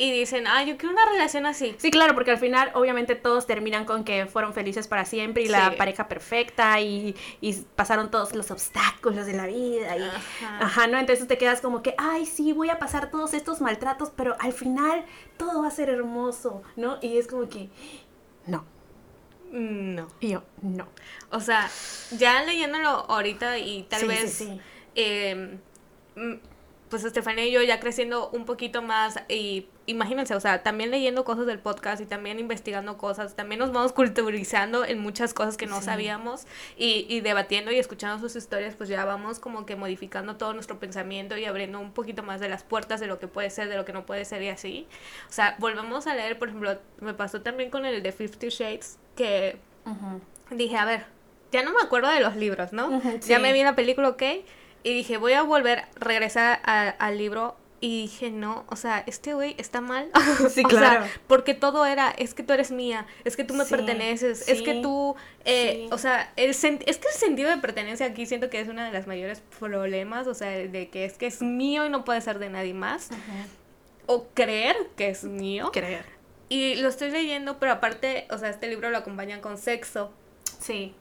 [0.00, 1.74] Y dicen, ah, yo quiero una relación así.
[1.78, 5.48] Sí, claro, porque al final obviamente todos terminan con que fueron felices para siempre y
[5.48, 9.96] la pareja perfecta y, y, pasaron todos los obstáculos de la vida.
[9.96, 10.58] Y, ajá.
[10.60, 10.98] ajá, ¿no?
[10.98, 14.52] Entonces te quedas como que, ay, sí, voy a pasar todos estos maltratos, pero al
[14.52, 15.04] final
[15.36, 16.98] todo va a ser hermoso, ¿no?
[17.02, 17.68] Y es como que,
[18.46, 18.64] no.
[19.50, 20.08] No.
[20.20, 20.88] Y yo, no.
[21.30, 21.70] O sea,
[22.16, 24.44] ya leyéndolo ahorita y tal vez.
[24.94, 25.58] Em,
[26.16, 26.34] mm,
[26.88, 31.24] pues Estefanía y yo ya creciendo un poquito más y imagínense, o sea, también leyendo
[31.24, 35.66] cosas del podcast y también investigando cosas, también nos vamos culturizando en muchas cosas que
[35.66, 40.36] no sabíamos y, y, debatiendo y escuchando sus historias, pues ya vamos como que modificando
[40.36, 43.50] todo nuestro pensamiento y abriendo un poquito más de las puertas de lo que puede
[43.50, 44.86] ser, de lo que no puede ser y así.
[45.28, 48.98] O sea, volvemos a leer, por ejemplo, me pasó también con el de Fifty Shades,
[49.18, 49.58] que
[50.50, 51.06] dije, a ver,
[51.50, 53.02] ya no me acuerdo de los libros, ¿no?
[53.26, 54.22] Ya me vi la película, ok.
[54.84, 57.56] Y dije, voy a volver, regresar al libro.
[57.80, 60.10] Y dije, no, o sea, este güey está mal.
[60.50, 61.06] Sí, claro.
[61.28, 64.80] porque todo era, es que tú eres mía, es que tú me perteneces, es que
[64.82, 68.68] tú, eh, o sea, el es que el sentido de pertenencia aquí siento que es
[68.68, 72.04] uno de los mayores problemas, o sea, de que es que es mío y no
[72.04, 73.10] puede ser de nadie más.
[74.06, 75.70] O creer que es mío.
[75.72, 76.17] Creer.
[76.48, 80.12] Y lo estoy leyendo, pero aparte, o sea, este libro lo acompañan con sexo.
[80.60, 80.94] Sí.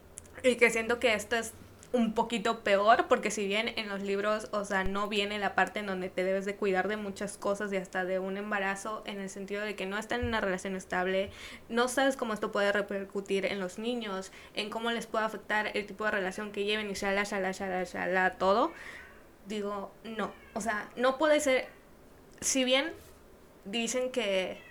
[0.44, 1.54] Y que siento que esto es
[1.94, 5.80] un poquito peor porque si bien en los libros, o sea, no viene la parte
[5.80, 9.22] en donde te debes de cuidar de muchas cosas y hasta de un embarazo en
[9.22, 11.32] el sentido de que no están en una relación estable,
[11.70, 15.86] no sabes cómo esto puede repercutir en los niños, en cómo les puede afectar el
[15.86, 18.74] tipo de relación que lleven y shala, shala, shala, shala, todo.
[19.48, 21.68] Digo, no, o sea, no puede ser,
[22.42, 22.92] si bien
[23.64, 24.67] dicen que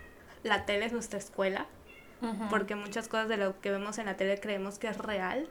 [0.46, 1.66] la tele es nuestra escuela,
[2.50, 5.48] porque muchas cosas de lo que vemos en la tele creemos que es real.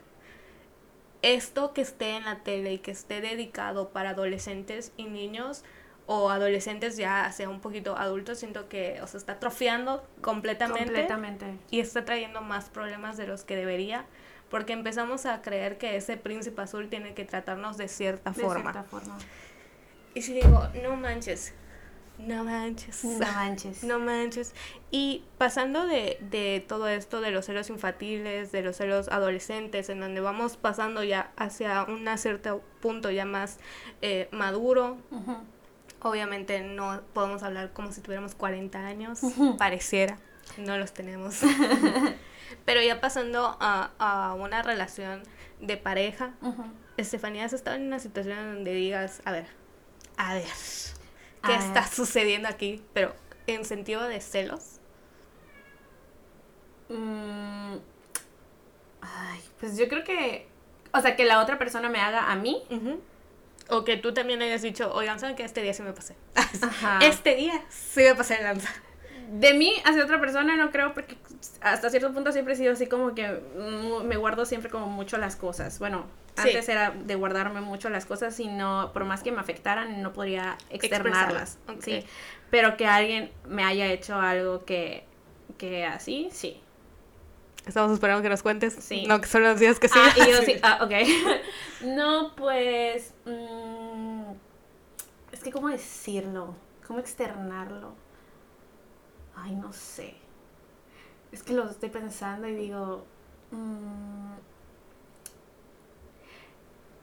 [1.22, 5.64] Esto que esté en la tele y que esté dedicado para adolescentes y niños
[6.08, 11.80] o adolescentes ya sea un poquito adultos, siento que o está atrofiando completamente, completamente y
[11.80, 14.06] está trayendo más problemas de los que debería
[14.50, 18.72] porque empezamos a creer que ese príncipe azul tiene que tratarnos de cierta de forma.
[18.72, 19.18] Cierta forma.
[20.14, 21.54] Y si digo, no manches,
[22.18, 23.04] no manches.
[23.04, 23.84] No manches.
[23.84, 24.54] No manches.
[24.92, 30.00] Y pasando de, de, todo esto, de los celos infantiles, de los celos adolescentes, en
[30.00, 33.58] donde vamos pasando ya hacia un cierto punto ya más
[34.02, 34.98] eh, maduro,
[36.02, 39.20] obviamente no podemos hablar como si tuviéramos 40 años,
[39.58, 40.18] pareciera,
[40.58, 41.42] no los tenemos.
[42.66, 45.24] Pero ya pasando a, a, una relación
[45.60, 46.34] de pareja,
[46.96, 49.48] Estefanía, ¿has estado en una situación donde digas, a ver,
[50.16, 50.46] a ver
[51.46, 51.66] qué ah.
[51.66, 53.14] está sucediendo aquí, pero
[53.48, 54.80] en sentido de celos.
[56.90, 57.76] Mm,
[59.02, 60.48] ay, pues yo creo que,
[60.94, 62.64] o sea, que la otra persona me haga a mí.
[63.68, 66.16] O que tú también hayas dicho, oigan, ¿saben que este día sí me pasé?
[67.02, 68.70] Este día sí me pasé el lanza.
[69.32, 71.18] De mí hacia otra persona no creo porque
[71.62, 75.18] hasta cierto punto siempre he sido así como que mm, me guardo siempre como mucho
[75.18, 75.80] las cosas.
[75.80, 76.06] Bueno,
[76.38, 80.14] antes era de guardarme mucho las cosas y no, por más que me afectaran, no
[80.14, 81.58] podría externarlas.
[81.80, 82.04] Sí.
[82.50, 85.06] Pero que alguien me haya hecho algo que
[85.58, 86.62] que así, sí.
[87.66, 88.76] Estamos esperando que nos cuentes.
[88.80, 89.06] Sí.
[89.08, 89.98] No, que son los días que sí.
[90.00, 90.92] Ah, y yo sí, ah, ok.
[91.86, 93.14] no, pues...
[93.26, 94.24] mm,
[95.32, 96.56] es que, ¿cómo decirlo?
[96.88, 97.96] ¿Cómo externarlo?
[99.36, 100.16] Ay, no sé.
[101.32, 103.06] Es que lo estoy pensando y digo...
[103.52, 104.34] mm,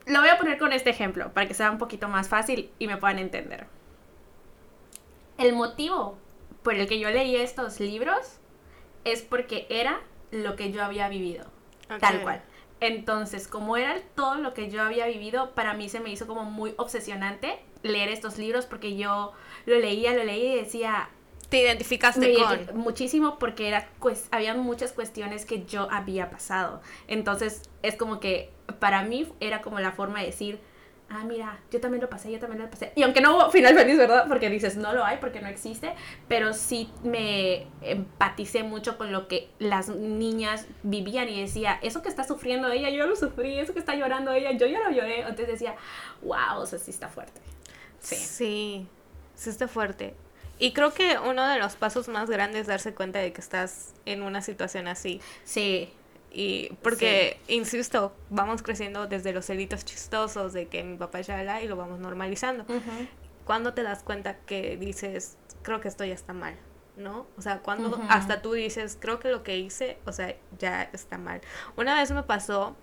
[0.05, 2.87] lo voy a poner con este ejemplo para que sea un poquito más fácil y
[2.87, 3.67] me puedan entender.
[5.37, 6.17] El motivo
[6.61, 8.37] por el que yo leí estos libros
[9.05, 11.45] es porque era lo que yo había vivido.
[11.99, 12.41] Tal cual.
[12.79, 16.43] Entonces, como era todo lo que yo había vivido, para mí se me hizo como
[16.43, 19.31] muy obsesionante leer estos libros porque yo
[19.65, 21.09] lo leía, lo leía y decía,
[21.53, 22.79] Te identificaste con.
[22.79, 26.81] muchísimo porque era pues había muchas cuestiones que yo había pasado.
[27.07, 30.59] Entonces, es como que para mí era como la forma de decir,
[31.09, 32.91] ah, mira, yo también lo pasé, yo también lo pasé.
[32.95, 34.25] Y aunque no hubo final feliz, ¿verdad?
[34.27, 35.93] Porque dices, no lo hay porque no existe,
[36.27, 42.09] pero sí me empaticé mucho con lo que las niñas vivían y decía, eso que
[42.09, 45.19] está sufriendo ella, yo lo sufrí, eso que está llorando ella, yo ya lo lloré.
[45.19, 45.75] Entonces decía,
[46.23, 47.39] wow, o sea, sí está fuerte.
[47.99, 48.15] Sí.
[48.15, 48.87] Sí,
[49.35, 50.15] sí está fuerte.
[50.63, 53.93] Y creo que uno de los pasos más grandes es darse cuenta de que estás
[54.05, 55.19] en una situación así.
[55.43, 55.91] Sí,
[56.31, 61.61] Y porque, insisto, vamos creciendo desde los celitos chistosos de que mi papá es Yala
[61.61, 62.63] y lo vamos normalizando.
[62.63, 63.07] Ujú.
[63.43, 66.55] ¿Cuándo te das cuenta que dices, creo que esto ya está mal?
[66.95, 67.27] ¿No?
[67.37, 71.17] O sea, cuando hasta tú dices, creo que lo que hice, o sea, ya está
[71.17, 71.41] mal.
[71.75, 72.73] Una vez me pasó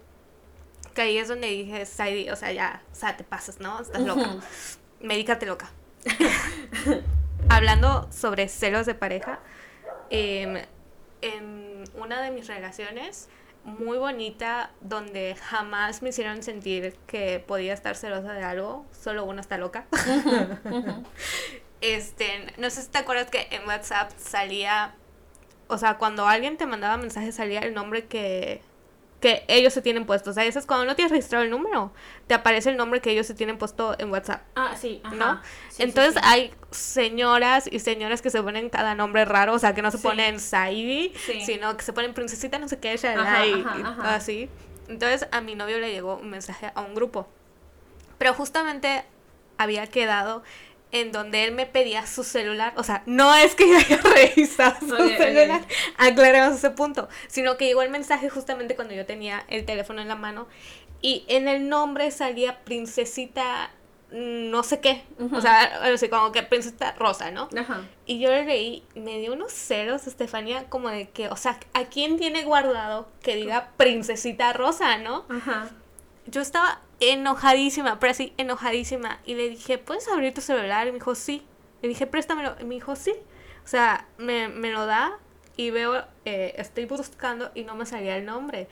[0.92, 3.80] que ahí es donde dije, Saidi, o sea, ya, o sea, te pasas, ¿no?
[3.80, 4.28] Estás loca.
[4.28, 4.40] Ujú.
[5.00, 5.70] Medícate loca.
[7.48, 9.40] Hablando sobre celos de pareja,
[10.10, 10.56] em,
[11.22, 13.28] en una de mis relaciones
[13.64, 19.40] muy bonita, donde jamás me hicieron sentir que podía estar celosa de algo, solo una
[19.40, 19.86] está loca.
[21.82, 24.94] Este, no sé si te acuerdas que en WhatsApp salía,
[25.66, 28.60] o sea, cuando alguien te mandaba mensaje salía el nombre que,
[29.20, 30.30] que ellos se tienen puesto.
[30.30, 31.92] O sea, eso es cuando no tienes registrado el número,
[32.26, 34.42] te aparece el nombre que ellos se tienen puesto en WhatsApp.
[34.56, 35.14] Ah, sí, ajá.
[35.14, 35.40] ¿no?
[35.68, 36.20] Sí, Entonces sí.
[36.22, 39.98] hay señoras y señoras que se ponen cada nombre raro, o sea, que no se
[39.98, 41.12] ponen Saidi,
[41.44, 44.14] sino que se ponen princesita no sé qué, shalala, Ajá, y, ajá, y ajá.
[44.14, 44.50] así.
[44.88, 47.28] Entonces a mi novio le llegó un mensaje a un grupo.
[48.18, 49.04] Pero justamente
[49.56, 50.42] había quedado
[50.92, 54.76] en donde él me pedía su celular, o sea, no es que yo haya revisado
[54.80, 55.62] su celular,
[55.96, 60.08] aclaremos ese punto, sino que llegó el mensaje justamente cuando yo tenía el teléfono en
[60.08, 60.48] la mano
[61.00, 63.70] y en el nombre salía princesita
[64.10, 67.48] mm, no sé qué, o sea, algo así como que princesita rosa, ¿no?
[67.56, 67.82] Ajá.
[68.06, 71.84] Y yo le leí, me dio unos celos, Estefanía, como de que, o sea, ¿a
[71.84, 75.24] quién tiene guardado que diga princesita rosa, no?
[75.28, 75.70] Ajá.
[76.26, 79.20] Yo estaba enojadísima, pero así, enojadísima.
[79.24, 80.86] Y le dije, ¿puedes abrir tu celular?
[80.86, 81.42] Y me dijo, sí.
[81.82, 82.54] Le dije, préstamelo.
[82.60, 83.14] Y me dijo, sí.
[83.64, 85.18] O sea, me, me lo da
[85.56, 88.68] y veo, eh, estoy buscando y no me salía el nombre.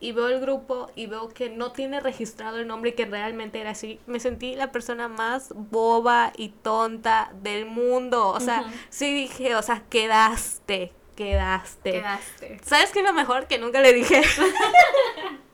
[0.00, 3.60] Y veo el grupo y veo que no tiene registrado el nombre y que realmente
[3.60, 3.98] era así.
[4.06, 8.28] Me sentí la persona más boba y tonta del mundo.
[8.28, 8.70] O sea, Ujú.
[8.90, 11.90] sí dije, o sea, quedaste, quedaste.
[11.92, 12.60] Quedaste.
[12.64, 13.48] ¿Sabes qué es lo mejor?
[13.48, 14.22] Que nunca le dije.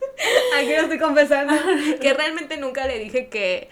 [0.58, 1.52] Aquí lo estoy confesando.
[2.00, 3.68] Que realmente nunca le dije que,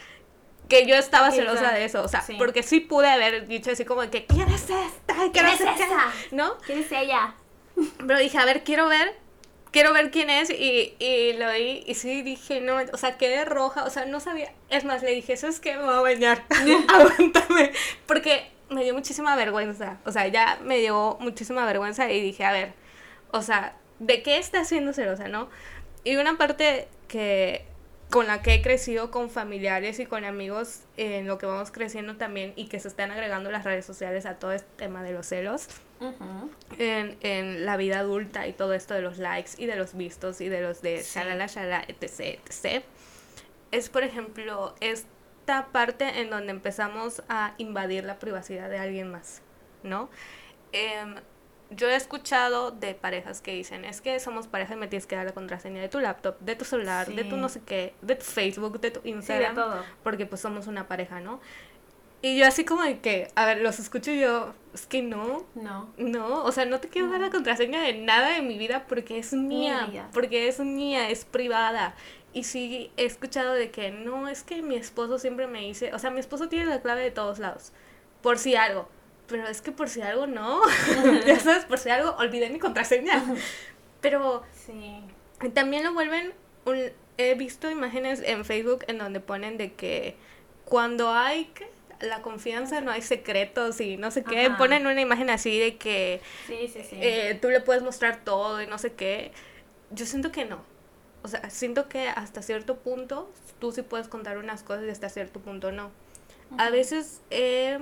[0.68, 2.02] que yo estaba Que celosa esa- de eso.
[2.02, 2.34] O sea, sí.
[2.38, 5.14] porque sí pude haber dicho así como que, ¿quién es esta?
[5.24, 6.12] Que ¿Quién no es qué", esa?
[6.30, 6.58] ¿No?
[6.66, 7.34] ¿Quién es ella?
[8.06, 9.14] Pero dije, a ver, quiero ver.
[9.70, 13.46] Quiero ver quién es y, y lo vi y sí dije, no, o sea, quedé
[13.46, 14.52] roja, o sea, no sabía.
[14.68, 15.76] Es más, le dije, ¿sabes qué?
[15.78, 16.42] Me voy a bañar.
[16.88, 17.72] Aguántame.
[18.06, 19.96] Porque me dio muchísima vergüenza.
[20.04, 22.74] O sea, ya me dio muchísima vergüenza y dije, a ver,
[23.30, 25.48] o sea, ¿de qué está haciendo celosa, no?
[26.04, 27.64] Y una parte que
[28.10, 32.16] con la que he crecido con familiares y con amigos en lo que vamos creciendo
[32.16, 35.26] también y que se están agregando las redes sociales a todo este tema de los
[35.26, 36.50] celos Ujú.
[36.78, 40.42] en, en la vida adulta y todo esto de los likes y de los vistos
[40.42, 41.18] y de los de Sí.
[41.20, 42.84] shalala, shalala, etc, etc.
[43.70, 49.40] Es, por ejemplo, esta parte en donde empezamos a invadir la privacidad de alguien más,
[49.84, 50.10] ¿no?
[50.72, 51.14] Em,
[51.76, 55.16] yo he escuchado de parejas que dicen, es que somos pareja y me tienes que
[55.16, 58.16] dar la contraseña de tu laptop, de tu celular, de tu no sé qué, de
[58.16, 59.84] tu Facebook, de tu Sí, de Instagram todo.
[60.02, 61.40] porque pues somos una pareja, ¿no?
[62.24, 65.44] Y yo así como de que, a ver, los escucho y yo, es que no,
[65.56, 65.88] No.
[65.96, 69.18] no, o sea, no te quiero dar la contraseña de nada de mi vida porque
[69.18, 70.08] es mía, vida.
[70.12, 71.96] porque es mía, es privada.
[72.32, 75.98] Y sí, he escuchado de que no, es que mi esposo siempre me dice, o
[75.98, 77.72] sea, mi esposo tiene la clave de todos lados,
[78.22, 78.88] por si algo.
[79.28, 80.60] Pero es que por si algo no,
[81.26, 83.22] ya sabes, por si algo olvidé mi contraseña.
[84.00, 85.00] Pero Sí.
[85.54, 86.32] también lo vuelven
[86.64, 90.16] un- he visto imágenes en Facebook en donde ponen de que
[90.64, 91.68] cuando hay ¿qué?
[92.00, 94.46] la confianza, no hay secretos y no sé qué.
[94.46, 94.56] Ajá.
[94.58, 96.96] Ponen una imagen así de que Sí, sí, sí.
[97.00, 99.30] eh, tú le puedes mostrar todo y no sé qué.
[99.92, 100.62] Yo siento que no.
[101.22, 103.30] O sea, siento que hasta cierto punto
[103.60, 105.90] tú sí puedes contar unas cosas y hasta cierto punto no.
[106.58, 107.78] A veces, eh,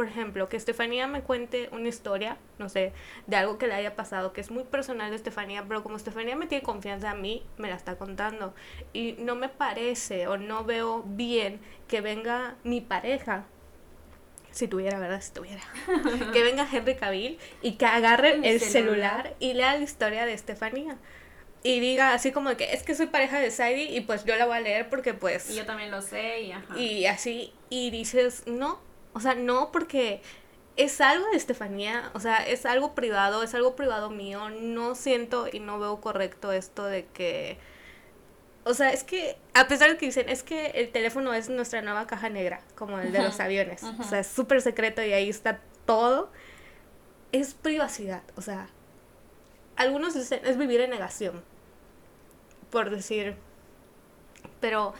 [0.00, 2.94] por ejemplo, que Estefanía me cuente una historia, no sé,
[3.26, 6.36] de algo que le haya pasado, que es muy personal de Estefanía, pero como Estefanía
[6.36, 8.54] me tiene confianza a mí, me la está contando.
[8.94, 13.44] Y no me parece o no veo bien que venga mi pareja.
[14.52, 15.20] Si tuviera, ¿verdad?
[15.20, 15.60] Si tuviera.
[16.32, 18.70] que venga Henry Cavill y que agarre el celular.
[18.70, 20.96] celular y lea la historia de Estefanía.
[21.62, 24.46] Y diga así como que es que soy pareja de Sadie y pues yo la
[24.46, 25.50] voy a leer porque pues...
[25.50, 26.78] Y yo también lo sé y ajá.
[26.78, 28.80] Y así, y dices, no,
[29.12, 30.22] o sea, no porque
[30.76, 35.46] es algo de Estefanía, o sea, es algo privado, es algo privado mío, no siento
[35.52, 37.58] y no veo correcto esto de que,
[38.64, 41.82] o sea, es que, a pesar de que dicen, es que el teléfono es nuestra
[41.82, 45.28] nueva caja negra, como el de los aviones, o sea, es súper secreto y ahí
[45.28, 46.30] está todo,
[47.32, 48.68] es privacidad, o sea,
[49.76, 51.42] algunos dicen, es vivir en negación,
[52.70, 53.36] por decir,
[54.60, 54.94] pero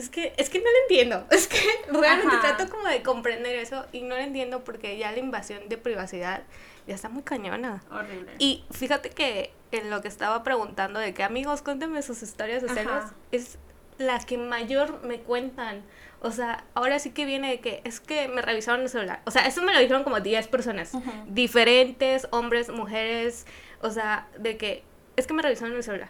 [0.00, 1.26] es que, es que no lo entiendo.
[1.30, 1.58] Es que
[1.88, 2.56] realmente Ajá.
[2.56, 6.42] trato como de comprender eso y no lo entiendo porque ya la invasión de privacidad
[6.86, 7.82] ya está muy cañona.
[7.90, 8.32] Horrible.
[8.38, 12.68] Y fíjate que en lo que estaba preguntando de que amigos, cuéntenme sus historias de
[12.68, 12.74] Ajá.
[12.80, 13.58] celos, es
[13.98, 15.82] la que mayor me cuentan.
[16.22, 19.20] O sea, ahora sí que viene de que es que me revisaron el celular.
[19.26, 20.92] O sea, eso me lo dijeron como 10 personas.
[21.26, 23.46] Diferentes, hombres, mujeres.
[23.82, 24.82] O sea, de que
[25.16, 26.08] es que me revisaron el celular.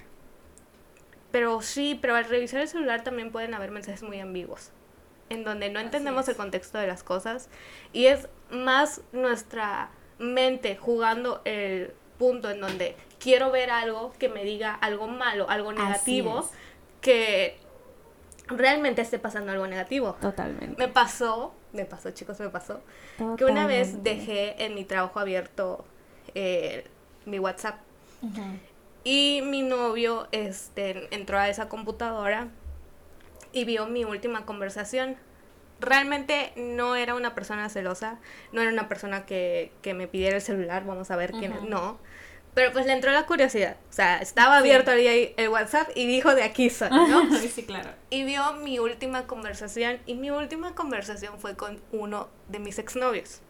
[1.30, 4.70] Pero sí, pero al revisar el celular también pueden haber mensajes muy ambiguos.
[5.28, 7.48] En donde no entendemos el contexto de las cosas.
[7.92, 14.44] Y es más nuestra mente jugando el punto en donde quiero ver algo que me
[14.44, 16.46] diga algo malo, algo negativo, es.
[17.00, 17.56] que
[18.48, 20.16] realmente esté pasando algo negativo.
[20.20, 20.76] Totalmente.
[20.76, 22.80] Me pasó, me pasó chicos, me pasó,
[23.36, 25.84] que una vez dejé en mi trabajo abierto
[26.34, 26.84] eh,
[27.24, 27.78] mi WhatsApp.
[29.04, 32.48] Y mi novio este, entró a esa computadora
[33.52, 35.16] y vio mi última conversación.
[35.80, 38.18] Realmente no era una persona celosa,
[38.52, 41.62] no era una persona que, que me pidiera el celular, vamos a ver quién es,
[41.62, 41.98] no.
[42.52, 44.60] Pero pues le entró la curiosidad, o sea, estaba Sí.
[44.60, 47.34] abierto ahí el WhatsApp y dijo de aquí soy, ¿no?
[47.38, 47.90] sí, claro.
[48.10, 53.40] y vio mi última conversación y mi última conversación fue con uno de mis exnovios.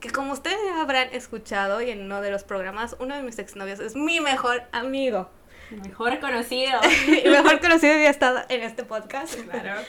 [0.00, 3.80] Que como ustedes habrán escuchado y en uno de los programas, uno de mis exnovios
[3.80, 5.30] es mi mejor amigo.
[5.70, 6.80] Mejor conocido.
[7.24, 9.34] y mejor conocido había estado en este podcast.
[9.34, 9.80] Claro.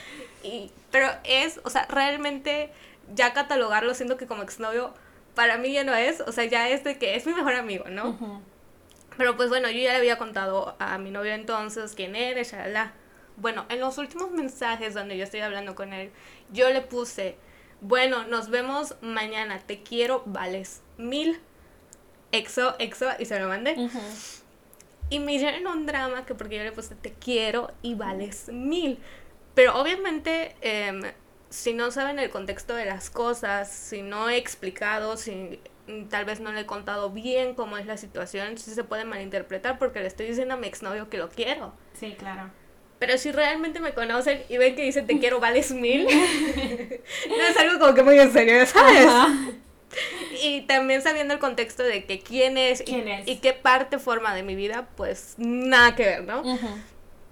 [0.42, 2.70] Y, pero es, o sea, realmente
[3.14, 4.94] ya catalogarlo siendo que como exnovio
[5.34, 7.84] para mí ya no es, o sea, ya es de que es mi mejor amigo,
[7.88, 8.42] ¿no?
[9.16, 12.92] Pero pues bueno, yo ya le había contado a mi novio entonces quién era, shalala.
[13.36, 16.10] Bueno, en los últimos mensajes donde yo estoy hablando con él,
[16.52, 17.36] yo le puse,
[17.80, 21.40] bueno, nos vemos mañana, te quiero, vales mil.
[22.32, 23.76] Exo, exo, y se lo mandé.
[25.10, 28.98] Y me hicieron un drama que porque yo le puse, te quiero y vales mil.
[29.54, 31.02] Pero obviamente, em,
[31.48, 35.60] si no saben el contexto de las cosas, si no he explicado, si
[36.10, 39.78] tal vez no le he contado bien cómo es la situación, sí se puede malinterpretar
[39.78, 41.72] porque le estoy diciendo a mi exnovio que lo quiero.
[41.94, 42.50] Sí, claro.
[42.98, 46.04] Pero si realmente me conocen y ven que dice te quiero, vales mil,
[47.28, 49.06] no es algo como que muy en serio, ¿sabes?
[49.06, 49.28] Ajá.
[50.42, 53.26] Y también sabiendo el contexto de que quién es, y- ¿Quién es?
[53.28, 56.42] y qué parte forma de mi vida, pues nada que ver, ¿no?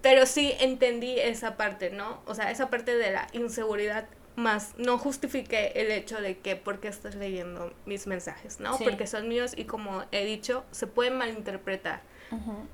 [0.03, 2.23] Pero sí entendí esa parte, ¿no?
[2.27, 6.79] O sea, esa parte de la inseguridad, más no justifiqué el hecho de que por
[6.81, 8.77] qué estás leyendo mis mensajes, ¿no?
[8.79, 8.85] Sí.
[8.85, 12.03] Porque son míos y como he dicho, se pueden malinterpretar.
[12.31, 12.67] Ujú.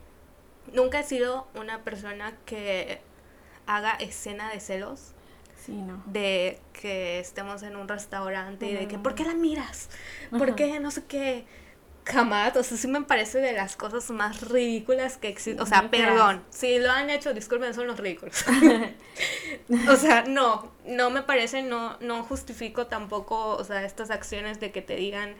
[0.73, 3.01] Nunca he sido una persona que
[3.67, 5.13] haga escena de celos,
[5.65, 6.03] Sí, no.
[6.07, 8.99] de que estemos en un restaurante y de que.
[8.99, 9.91] ¿por qué la miras?
[10.31, 10.57] ¿Por Ajá.
[10.57, 11.45] qué no sé qué?
[12.05, 15.61] Jamás, o sea, sí me parece de las cosas más ridículas que existen.
[15.61, 18.45] O sea, No perdón, si lo han hecho, disculpen, son los ridículos.
[19.89, 24.73] o sea, no, no me parece, no, no justifico tampoco, o sea, estas acciones de
[24.73, 25.37] que te digan,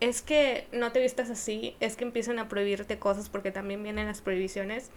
[0.00, 4.06] es que no te vistas así, es que empiezan a prohibirte cosas porque también vienen
[4.06, 4.90] las prohibiciones.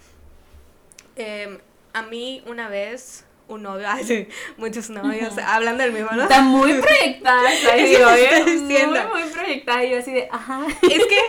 [1.15, 1.59] Em,
[1.93, 6.23] a mí una vez, un novio, ay, sí, muchos novios, hablando del mismo, ¿no?
[6.23, 8.43] Está muy proyectada, ¿eh?
[8.45, 9.09] diciendo.
[9.09, 9.83] Muy, muy proyectada.
[9.83, 10.65] Y yo así de, ajá.
[10.81, 11.19] es que,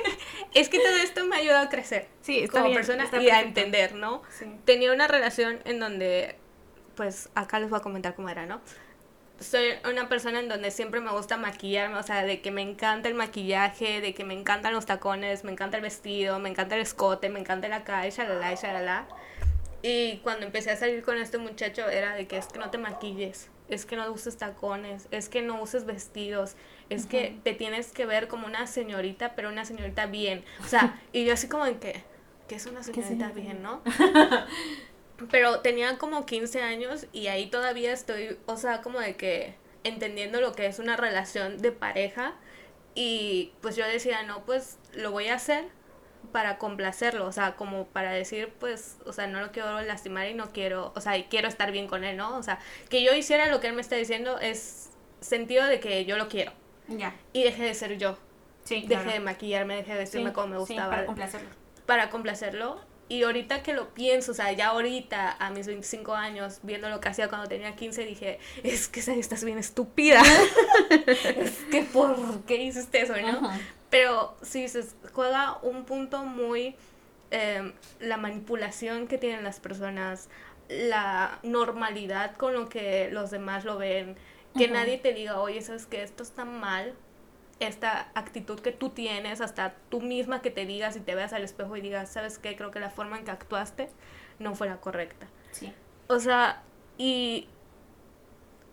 [0.61, 3.21] es que todo esto me ha ayudado a crecer Sí, está como bien, persona está
[3.21, 3.61] y a perfecto.
[3.61, 4.23] entender, ¿no?
[4.39, 4.47] Sí.
[4.64, 6.37] Tenía una relación en donde,
[6.95, 8.61] pues acá les voy a comentar cómo era, ¿no?
[9.41, 13.09] Soy una persona en donde siempre me gusta maquillarme, o sea, de que me encanta
[13.09, 16.82] el maquillaje, de que me encantan los tacones, me encanta el vestido, me encanta el
[16.82, 19.07] escote, me encanta la cara, y shalala, y shalala.
[19.82, 22.78] Y cuando empecé a salir con este muchacho era de que es que no te
[22.78, 26.55] maquilles, es que no uses tacones, es que no uses vestidos,
[26.89, 30.45] es que te tienes que ver como una señorita, pero una señorita bien.
[30.64, 32.03] O sea, y yo así como en que,
[32.49, 33.82] ¿qué es una señorita bien, no?
[35.31, 39.55] pero tenía como 15 años y ahí todavía estoy, o sea, como de que
[39.85, 42.35] entendiendo lo que es una relación de pareja
[42.95, 45.65] y pues yo decía, no, pues lo voy a hacer
[46.33, 50.35] para complacerlo, o sea, como para decir, pues, o sea, no lo quiero lastimar y
[50.35, 52.37] no quiero, o sea, y quiero estar bien con él, ¿no?
[52.39, 52.59] O sea,
[52.89, 54.91] que yo hiciera lo que él me está diciendo es
[55.21, 56.53] sentido de que yo lo quiero.
[56.89, 57.15] Ya.
[57.33, 58.17] Y dejé de ser yo.
[58.65, 59.11] Sí, Dejé claro.
[59.12, 60.91] de maquillarme, dejé de vestirme Sí, como me sí, gustaba.
[60.91, 61.49] para complacerlo.
[61.87, 62.81] para complacerlo.
[63.09, 67.00] Y ahorita que lo pienso, o sea, ya ahorita a mis 25 años, viendo lo
[67.00, 70.22] que hacía cuando tenía 15, dije, es que estás bien estúpida.
[71.07, 73.50] es que por qué hiciste eso, ¿no?
[73.90, 76.76] Pero sí, se juega un punto muy...
[77.30, 80.28] eh, la manipulación que tienen las personas,
[80.68, 84.16] la normalidad con lo que los demás lo ven,
[84.57, 86.94] que nadie te diga, oye, sabes que esto está mal,
[87.61, 91.42] esta actitud que tú tienes, hasta tú misma que te digas y te veas al
[91.44, 93.88] espejo y digas, sabes qué, creo que la forma en que actuaste
[94.38, 95.26] no fue la correcta.
[95.52, 95.72] Sí.
[96.09, 96.62] O sea,
[96.98, 97.48] y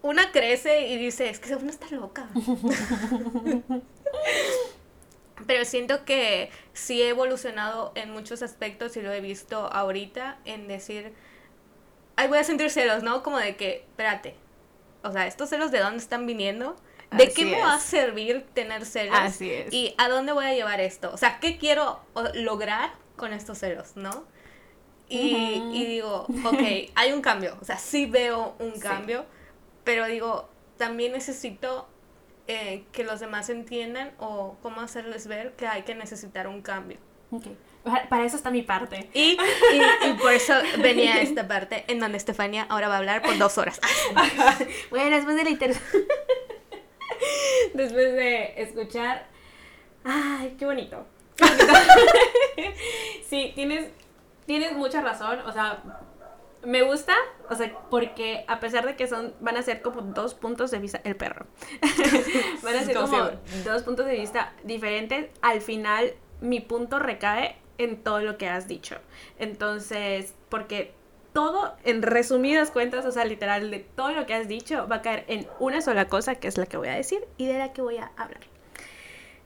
[0.02, 2.28] una crece y dice, es que una está loca.
[5.48, 10.68] Pero siento que sí he evolucionado en muchos aspectos y lo he visto ahorita en
[10.68, 11.14] decir,
[12.16, 13.24] ay, voy a sentir celos, ¿no?
[13.24, 14.36] Como de que, espérate,
[15.04, 16.76] o sea, ¿estos celos de dónde están viniendo?
[17.12, 19.18] ¿De Así qué me va a servir tener celos?
[19.20, 19.74] Así es.
[19.74, 21.12] ¿Y a dónde voy a llevar esto?
[21.14, 22.00] O sea, ¿qué quiero
[22.34, 24.26] lograr con estos celos, no?
[25.10, 28.80] Y, digo, ok, hay un cambio, o sea, sí veo un Sí.
[28.80, 29.26] cambio,
[29.84, 31.90] pero digo, también necesito
[32.48, 36.98] eh, que los demás entiendan o cómo hacerles ver que hay que necesitar un cambio.
[37.32, 37.48] Ok.
[38.10, 39.10] Para, eso está mi parte.
[39.14, 39.38] Y,
[39.74, 43.38] y, y por eso venía esta parte en donde Estefania ahora va a hablar por
[43.38, 43.80] dos horas.
[44.90, 45.76] bueno, después de la.
[47.74, 49.28] después de escuchar...
[50.04, 51.06] Ay, qué bonito.
[51.36, 52.78] Qué bonito.
[53.28, 53.92] sí, tienes,
[54.46, 55.40] tienes mucha razón.
[55.46, 55.84] O sea,
[56.64, 57.14] me gusta,
[57.50, 60.80] o sea, porque a pesar de que son, van a ser como dos puntos de
[60.80, 61.48] vista, el perro,
[62.64, 63.32] van a ser Como
[63.66, 68.68] dos puntos de vista diferentes, al final mi punto recae en todo lo que has
[68.68, 68.98] dicho.
[69.40, 70.94] Entonces, porque
[71.34, 75.02] todo, en resumidas cuentas, o sea, literal, de todo lo que has dicho, va a
[75.02, 77.74] caer en una sola cosa, que es la que voy a decir y de la
[77.74, 78.42] que voy a hablar.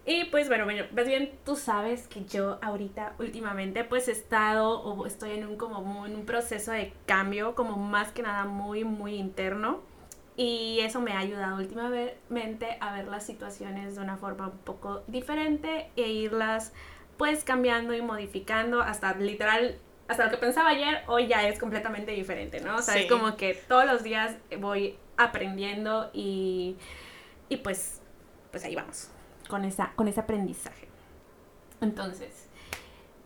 [0.07, 4.81] Y pues bueno, bueno, más bien tú sabes que yo ahorita últimamente pues he estado
[4.81, 8.83] o estoy en un como en un proceso de cambio como más que nada muy
[8.83, 9.81] muy interno
[10.37, 15.01] y eso me ha ayudado últimamente a ver las situaciones de una forma un poco
[15.07, 16.71] diferente e irlas
[17.17, 22.11] pues cambiando y modificando hasta literal hasta lo que pensaba ayer hoy ya es completamente
[22.11, 22.75] diferente, ¿no?
[22.77, 23.01] O sea, Sí.
[23.01, 26.75] es como que todos los días voy aprendiendo y
[27.49, 28.01] y pues
[28.51, 29.09] pues ahí vamos
[29.49, 30.87] con, esa, con ese aprendizaje.
[31.81, 32.47] Entonces,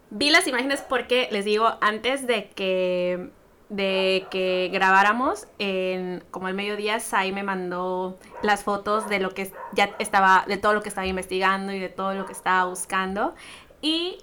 [0.09, 3.29] vi las imágenes porque les digo, antes de que,
[3.69, 9.51] de que grabáramos, en, como al mediodía, Sai me mandó las fotos de lo que
[9.73, 13.35] ya estaba, de todo lo que estaba investigando y de todo lo que estaba buscando.
[13.81, 14.17] Y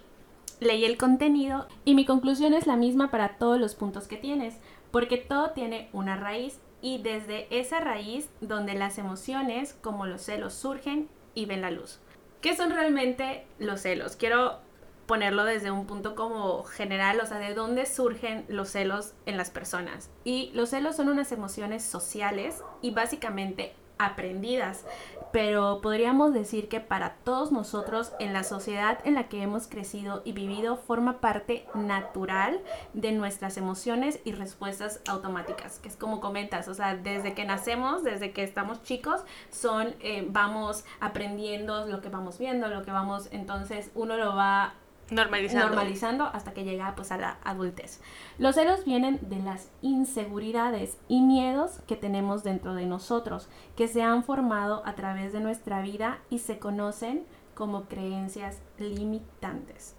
[0.59, 4.57] leí el contenido y mi conclusión es la misma para todos los puntos que tienes,
[4.91, 10.53] porque todo tiene una raíz y desde esa raíz donde las emociones como los celos
[10.53, 11.99] surgen y ven la luz.
[12.41, 14.15] ¿Qué son realmente los celos?
[14.15, 14.59] Quiero
[15.07, 19.49] ponerlo desde un punto como general, o sea, de dónde surgen los celos en las
[19.49, 20.11] personas.
[20.23, 24.85] Y los celos son unas emociones sociales y básicamente aprendidas,
[25.31, 30.21] pero podríamos decir que para todos nosotros en la sociedad en la que hemos crecido
[30.25, 32.61] y vivido forma parte natural
[32.93, 38.03] de nuestras emociones y respuestas automáticas, que es como comentas, o sea, desde que nacemos,
[38.03, 39.21] desde que estamos chicos,
[39.51, 44.73] son, eh, vamos aprendiendo lo que vamos viendo, lo que vamos, entonces uno lo va
[45.09, 45.67] Normalizando.
[45.67, 48.01] normalizando hasta que llega pues a la adultez.
[48.37, 54.01] Los celos vienen de las inseguridades y miedos que tenemos dentro de nosotros, que se
[54.01, 59.95] han formado a través de nuestra vida y se conocen como creencias limitantes.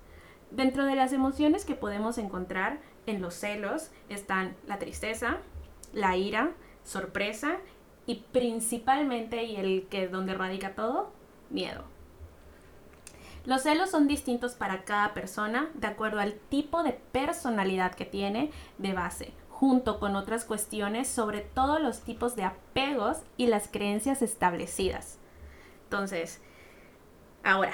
[0.50, 5.38] Dentro de las emociones que podemos encontrar en los celos están la tristeza,
[5.92, 6.52] la ira,
[6.84, 7.56] sorpresa
[8.06, 11.12] y principalmente, y el que donde radica todo,
[11.50, 11.84] miedo.
[13.48, 18.50] Los celos son distintos para cada persona de acuerdo al tipo de personalidad que tiene
[18.76, 24.20] de base, junto con otras cuestiones sobre todos los tipos de apegos y las creencias
[24.20, 25.18] establecidas.
[25.84, 26.42] Entonces,
[27.42, 27.72] ahora,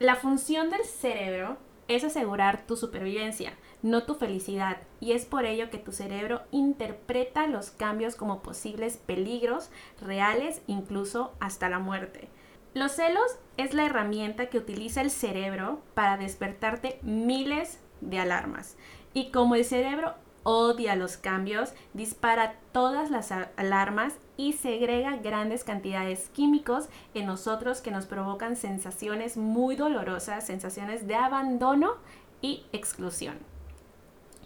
[0.00, 1.56] la función del cerebro
[1.88, 3.54] es asegurar tu supervivencia.
[3.80, 8.98] no tu felicidad, y es por ello que tu cerebro interpreta los cambios como posibles
[8.98, 9.70] peligros
[10.00, 12.28] reales, incluso hasta la muerte.
[12.74, 18.76] Los celos es la herramienta que utiliza el cerebro para despertarte miles de alarmas.
[19.12, 26.28] Y como el cerebro odia los cambios, dispara todas las alarmas y segrega grandes cantidades
[26.30, 31.94] químicos en nosotros que nos provocan sensaciones muy dolorosas, sensaciones de abandono
[32.42, 33.38] y exclusión.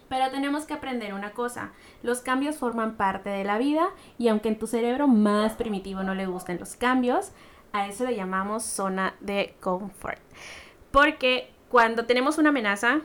[0.07, 4.49] Pero tenemos que aprender una cosa, los cambios forman parte de la vida y aunque
[4.49, 7.31] en tu cerebro más primitivo no le gusten los cambios,
[7.73, 10.19] a eso le llamamos zona de confort.
[10.91, 13.01] Porque cuando tenemos una amenaza,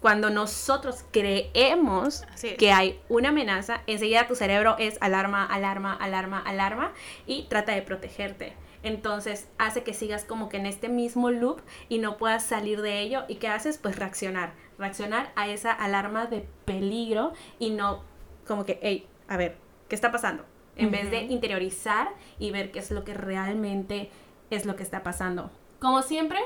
[0.00, 2.24] cuando nosotros creemos
[2.58, 6.92] que hay una amenaza, enseguida tu cerebro es alarma, alarma, alarma, alarma
[7.26, 8.54] y trata de protegerte.
[8.84, 13.00] Entonces hace que sigas como que en este mismo loop y no puedas salir de
[13.00, 13.24] ello.
[13.26, 13.78] ¿Y qué haces?
[13.78, 14.52] Pues reaccionar.
[14.78, 18.04] Reaccionar a esa alarma de peligro y no
[18.46, 19.58] como que, hey, a ver,
[19.88, 20.44] ¿qué está pasando?
[20.78, 22.08] En vez de interiorizar
[22.38, 24.10] y ver qué es lo que realmente
[24.50, 25.50] es lo que está pasando.
[25.78, 26.38] Como siempre,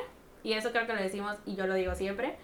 [0.42, 2.36] y eso creo que lo decimos y yo lo digo siempre,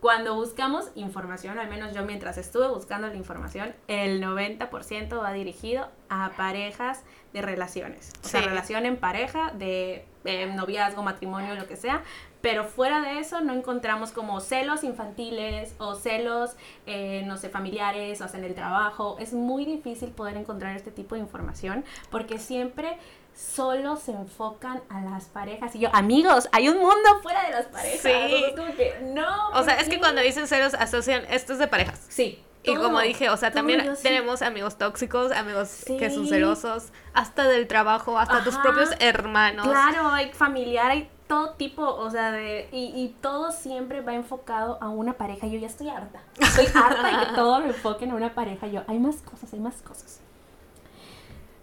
[0.00, 5.88] cuando buscamos información, al menos yo mientras estuve buscando la información, el 90% va dirigido
[6.08, 8.12] a parejas de relaciones.
[8.24, 10.06] O sea, relación en pareja, de,
[10.54, 12.02] noviazgo, matrimonio, lo que sea.
[12.40, 16.54] Pero fuera de eso no encontramos como celos infantiles o celos,
[16.86, 19.16] eh, no sé, familiares o en el trabajo.
[19.18, 22.98] Es muy difícil poder encontrar este tipo de información porque siempre
[23.38, 25.74] solo se enfocan a las parejas.
[25.76, 28.00] Y yo, amigos, hay un mundo fuera de las parejas.
[28.00, 28.54] Sí.
[29.02, 29.50] no.
[29.50, 32.04] O sea, es que cuando dicen celos asocian esto es de parejas.
[32.08, 32.42] Sí.
[32.64, 37.66] Y como dije, o sea, también tenemos amigos tóxicos, amigos que son celosos, hasta del
[37.66, 39.66] trabajo, hasta tus propios hermanos.
[39.66, 44.78] Claro, hay familiar, hay todo tipo, o sea, de, y, y, todo siempre va enfocado
[44.82, 45.46] a una pareja.
[45.46, 46.20] Yo ya estoy harta.
[46.38, 48.66] Estoy harta de que todo lo enfoquen a una pareja.
[48.66, 50.20] Yo, hay más cosas, hay más cosas.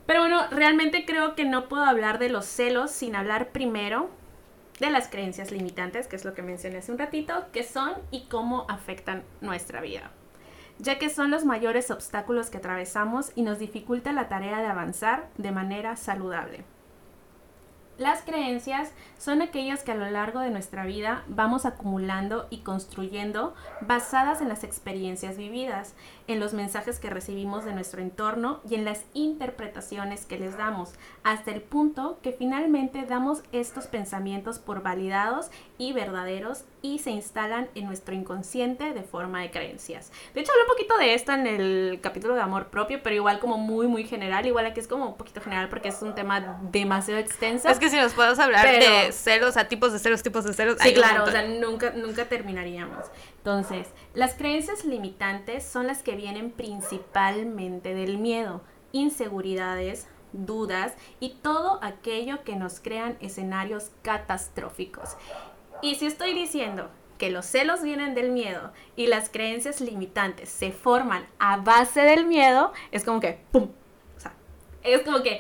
[0.06, 4.10] Pero bueno, realmente creo que no puedo hablar de los celos sin hablar primero
[4.80, 8.26] de las creencias limitantes, que es lo que mencioné hace un ratito, que son y
[8.26, 10.12] cómo afectan nuestra vida,
[10.80, 15.30] ya que son los mayores obstáculos que atravesamos y nos dificulta la tarea de avanzar
[15.38, 16.66] de manera saludable.
[17.98, 23.56] Las creencias son aquellas que a lo largo de nuestra vida vamos acumulando y construyendo
[23.80, 25.96] basadas en las experiencias vividas,
[26.28, 30.94] en los mensajes que recibimos de nuestro entorno y en las interpretaciones que les damos,
[31.24, 37.68] hasta el punto que finalmente damos estos pensamientos por validados y verdaderos y se instalan
[37.74, 40.12] en nuestro inconsciente de forma de creencias.
[40.34, 43.40] De hecho, hablé un poquito de esto en el capítulo de amor propio, pero igual
[43.40, 46.60] como muy, muy general, igual aquí es como un poquito general porque es un tema
[46.72, 50.78] demasiado extenso si nos podemos hablar de celos, a tipos de celos, tipos de celos.
[50.82, 53.06] Sí, claro, o sea, nunca, nunca terminaríamos.
[53.46, 61.78] Entonces, las creencias limitantes son las que vienen principalmente del miedo, inseguridades, dudas y todo
[61.84, 65.16] aquello que nos crean escenarios catastróficos.
[65.84, 66.90] Y si estoy diciendo
[67.20, 72.26] que los celos vienen del miedo y las creencias limitantes se forman a base del
[72.26, 73.70] miedo, es como que, ¡pum!
[74.18, 74.34] O sea,
[74.82, 75.40] es como que,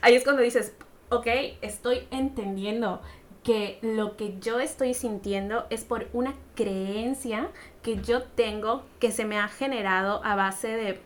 [0.00, 0.74] ahí es cuando dices,
[1.10, 1.28] ok,
[1.60, 3.02] estoy entendiendo
[3.46, 7.48] que lo que yo estoy sintiendo es por una creencia
[7.84, 11.00] que yo tengo que se me ha generado a base de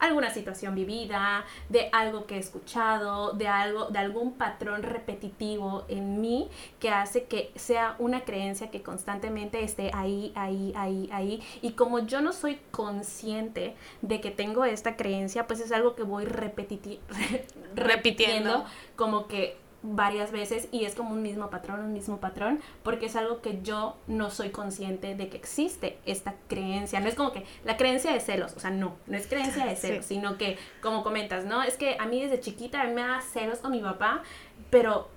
[0.00, 6.20] alguna situación vivida, de algo que he escuchado, de algo, de algún patrón repetitivo en
[6.20, 6.48] mí
[6.80, 11.40] que hace que sea una creencia que constantemente esté ahí, ahí, ahí, ahí.
[11.62, 16.02] Y como yo no soy consciente de que tengo esta creencia, pues es algo que
[16.02, 16.24] voy
[17.76, 18.64] repitiendo
[18.96, 19.64] como que
[19.94, 23.62] varias veces y es como un mismo patrón, un mismo patrón, porque es algo que
[23.62, 27.00] yo no soy consciente de que existe esta creencia.
[27.00, 29.76] No es como que la creencia de celos, o sea, no, no es creencia de
[29.76, 31.62] celos, sino que, como comentas, ¿no?
[31.62, 34.22] Es que a mí desde chiquita me da celos con mi papá,
[34.70, 35.08] pero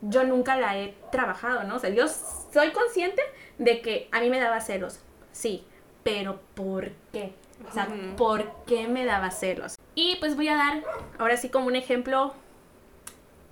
[0.00, 1.76] yo nunca la he trabajado, ¿no?
[1.76, 3.22] O sea, yo soy consciente
[3.58, 5.00] de que a mí me daba celos,
[5.32, 5.64] sí,
[6.02, 7.32] pero ¿por qué?
[7.68, 9.76] O sea, ¿por qué me daba celos?
[9.94, 10.82] Y pues voy a dar
[11.18, 12.34] ahora sí como un ejemplo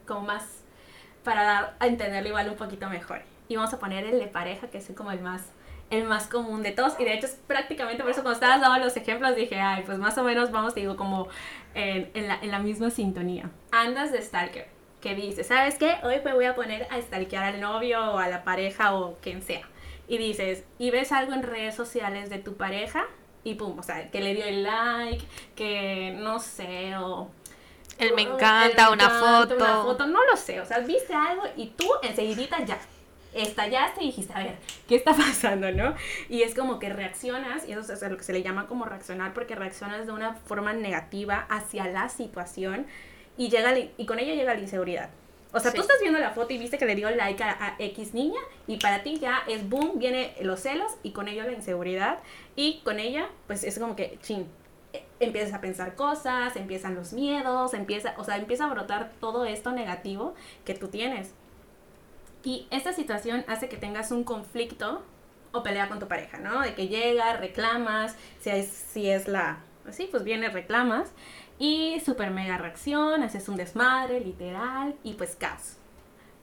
[0.07, 0.63] como más
[1.25, 3.23] para dar a entenderlo igual un poquito mejor.
[3.49, 5.51] Y vamos a poner el de pareja, que es como el más
[5.93, 8.83] el más común de todos y de hecho es prácticamente por eso cuando estabas dando
[8.83, 11.29] los ejemplos dije, ay, pues más o menos vamos, digo, como
[11.75, 13.51] en, la, en la misma sintonía.
[13.73, 14.69] Andas de stalker,
[15.03, 15.97] que dices, ¿sabes qué?
[16.03, 19.43] Hoy me voy a poner a stalkear al novio o a la pareja o quien
[19.43, 19.69] sea.
[20.09, 23.05] Y dices, y ves algo en redes sociales de tu pareja
[23.45, 25.23] y pum, o sea, que le dio el like,
[25.55, 27.29] que no sé, o
[27.99, 29.57] él me encanta, una foto.
[29.57, 30.61] Una foto, no lo sé.
[30.61, 32.79] O sea, viste algo y tú enseguidita ya.
[33.35, 34.57] estallaste y dijiste, a ver,
[34.89, 35.95] ¿qué está pasando, no?
[36.29, 39.33] Y es como que reaccionas, y eso es lo que se le llama como reaccionar,
[39.35, 42.87] porque reaccionas de una forma negativa hacia la situación
[43.37, 45.11] y, llega, y con ello llega la inseguridad.
[45.55, 48.15] O sea, tú estás viendo la foto y viste que le dio like a, X
[48.15, 52.21] niña y para ti ya es boom, viene los celos y con ello la inseguridad
[52.57, 54.47] y con ella pues es como que ching,
[55.25, 59.73] empiezas a pensar cosas, empiezan los miedos, empieza, o sea, empieza a brotar todo esto
[59.73, 61.35] negativo que tú tienes.
[62.45, 65.03] Y esta situación hace que tengas un conflicto
[65.53, 66.61] o pelea con tu pareja, ¿no?
[66.61, 71.13] De que llega, reclamas, si es, si es la, así, pues viene, reclamas.
[71.59, 75.77] Y super mega reacción, haces un desmadre, literal, y pues caos.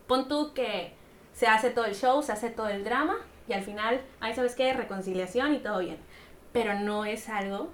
[0.07, 0.93] Pon tú que
[1.34, 3.17] se hace todo el show, se hace todo el drama,
[3.47, 5.97] y al final, ahí sabes qué, reconciliación y todo bien.
[6.53, 7.69] Pero no es algo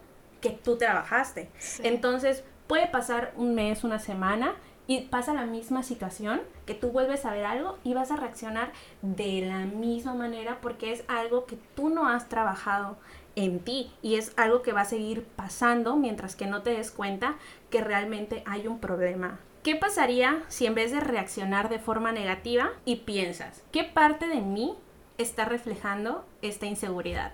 [0.46, 1.50] que tú trabajaste.
[1.80, 4.54] Entonces, puede pasar un mes, una semana,
[4.88, 8.72] y pasa la misma situación, que tú vuelves a ver algo y vas a reaccionar
[9.02, 12.98] de la misma manera porque es algo que tú no has trabajado
[13.36, 16.92] en ti y es algo que va a seguir pasando mientras que no te des
[16.92, 17.38] cuenta
[17.72, 19.40] que realmente hay un problema.
[19.64, 24.42] ¿Qué pasaría si en vez de reaccionar de forma negativa y piensas, ¿qué parte de
[24.42, 24.76] mí
[25.18, 27.34] está reflejando esta inseguridad?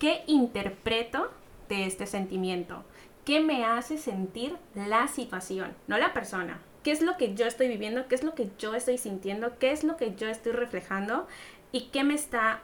[0.00, 1.30] ¿Qué interpreto
[1.72, 2.84] este sentimiento?
[3.24, 5.74] ¿Qué me hace sentir la situación?
[5.86, 8.74] No la persona, qué es lo que yo estoy viviendo, qué es lo que yo
[8.74, 11.26] estoy sintiendo, qué es lo que yo estoy reflejando
[11.70, 12.60] y qué me está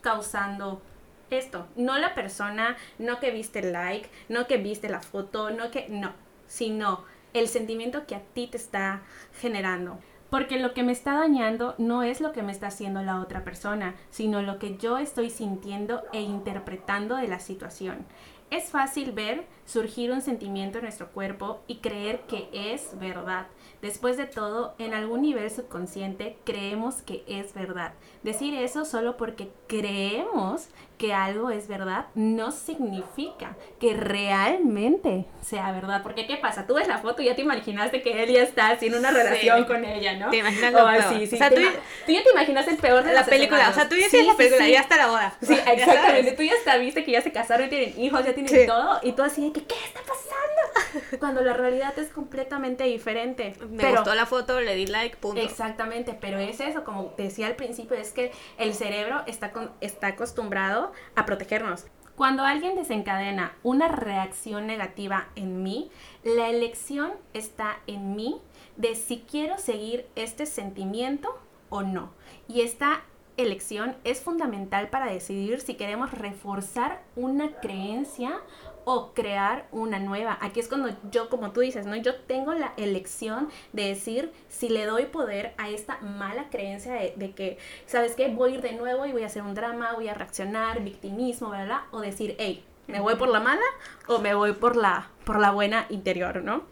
[0.00, 0.82] causando
[1.30, 1.66] esto.
[1.76, 5.88] No la persona, no que viste el like, no que viste la foto, no que,
[5.88, 6.12] no,
[6.46, 9.02] sino el sentimiento que a ti te está
[9.40, 9.98] generando.
[10.30, 13.44] Porque lo que me está dañando no es lo que me está haciendo la otra
[13.44, 18.06] persona, sino lo que yo estoy sintiendo e interpretando de la situación.
[18.52, 23.46] Es fácil ver surgir un sentimiento en nuestro cuerpo y creer que es verdad.
[23.80, 27.94] Después de todo, en algún nivel subconsciente creemos que es verdad.
[28.22, 30.68] Decir eso solo porque creemos
[31.02, 36.00] que algo es verdad no significa que realmente sea verdad.
[36.04, 36.64] Porque ¿qué pasa?
[36.64, 39.64] Tú ves la foto y ya te imaginaste que él ya está haciendo una relación
[39.64, 40.30] con ella, ¿no?
[40.30, 41.02] Te imaginas lo peor.
[41.08, 43.68] Sí, sí, o sea, tú, ya te imaginas el peor de la película.
[43.68, 45.36] O sea, tú ya tienes la película, ya está la boda.
[45.42, 46.32] Sí, exactamente.
[46.32, 49.00] Tú ya viste que ya se casaron, y tienen hijos, ya tienen todo.
[49.02, 51.18] Y tú así de que, ¿qué está pasando?
[51.18, 53.56] Cuando la realidad es completamente diferente.
[53.68, 55.40] Me gustó la foto, le di like, punto.
[55.40, 60.92] Exactamente, pero es eso, como decía al principio, es que el cerebro está, está acostumbrado
[61.14, 61.86] a protegernos.
[62.16, 65.90] Cuando alguien desencadena una reacción negativa en mí,
[66.22, 68.40] la elección está en mí
[68.76, 71.38] de si quiero seguir este sentimiento
[71.70, 72.12] o no.
[72.48, 73.02] Y esta
[73.36, 78.40] elección es fundamental para decidir si queremos reforzar una creencia
[78.84, 80.38] o crear una nueva.
[80.40, 81.96] Aquí es cuando yo, como tú dices, ¿no?
[81.96, 87.32] Yo tengo la elección de decir si le doy poder a esta mala creencia de,
[87.32, 88.28] que, ¿sabes qué?
[88.28, 91.50] Voy a ir de nuevo y voy a hacer un drama, voy a reaccionar, victimismo,
[91.50, 91.82] ¿verdad?
[91.90, 93.62] O decir, hey, ¿me voy por la mala
[94.08, 96.64] o me voy por la, por la buena interior, ¿no?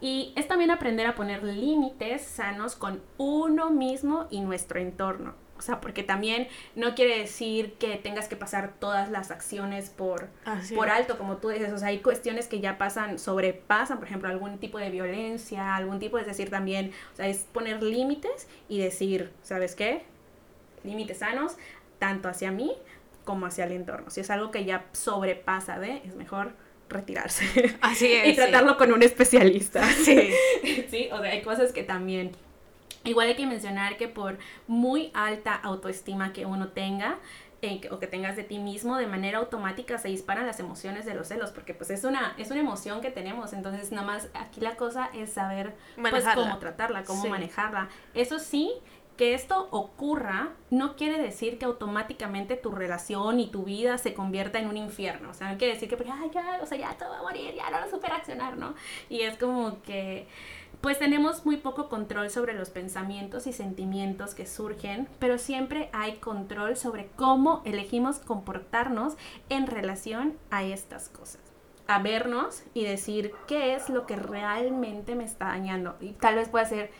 [0.00, 5.34] Y es también aprender a poner límites sanos con uno mismo y nuestro entorno.
[5.58, 10.28] O sea, porque también no quiere decir que tengas que pasar todas las acciones por,
[10.74, 11.72] por alto, como tú dices.
[11.72, 15.98] O sea, hay cuestiones que ya pasan, sobrepasan, por ejemplo, algún tipo de violencia, algún
[15.98, 20.02] tipo, es decir, también, o sea, es poner límites y decir, ¿sabes qué?
[20.84, 21.56] Límites sanos,
[21.98, 22.72] tanto hacia mí
[23.24, 24.10] como hacia el entorno.
[24.10, 26.52] Si es algo que ya sobrepasa de, es mejor
[26.88, 27.76] retirarse.
[27.80, 28.28] Así es.
[28.28, 29.86] y tratarlo con un especialista.
[29.86, 30.30] Sí.
[30.90, 32.32] sí, o sea, hay cosas que también
[33.08, 37.18] Igual hay que mencionar que por muy alta autoestima que uno tenga,
[37.62, 41.14] eh, o que tengas de ti mismo, de manera automática se disparan las emociones de
[41.14, 44.60] los celos, porque pues es una, es una emoción que tenemos, entonces nada más aquí
[44.60, 47.88] la cosa es saber pues cómo tratarla, cómo manejarla.
[48.14, 48.72] Eso sí,
[49.16, 54.60] que esto ocurra no quiere decir que automáticamente tu relación y tu vida se convierta
[54.60, 55.30] en un infierno.
[55.30, 57.52] O sea, no quiere decir que, ay, ya, o sea, ya todo va a morir,
[57.54, 58.74] ya no lo supe reaccionar, ¿no?
[59.08, 60.28] Y es como que
[60.80, 66.16] pues tenemos muy poco control sobre los pensamientos y sentimientos que surgen, pero siempre hay
[66.16, 69.16] control sobre cómo elegimos comportarnos
[69.48, 71.40] en relación a estas cosas.
[71.88, 75.96] A vernos y decir qué es lo que realmente me está dañando.
[76.00, 76.90] Y tal vez pueda ser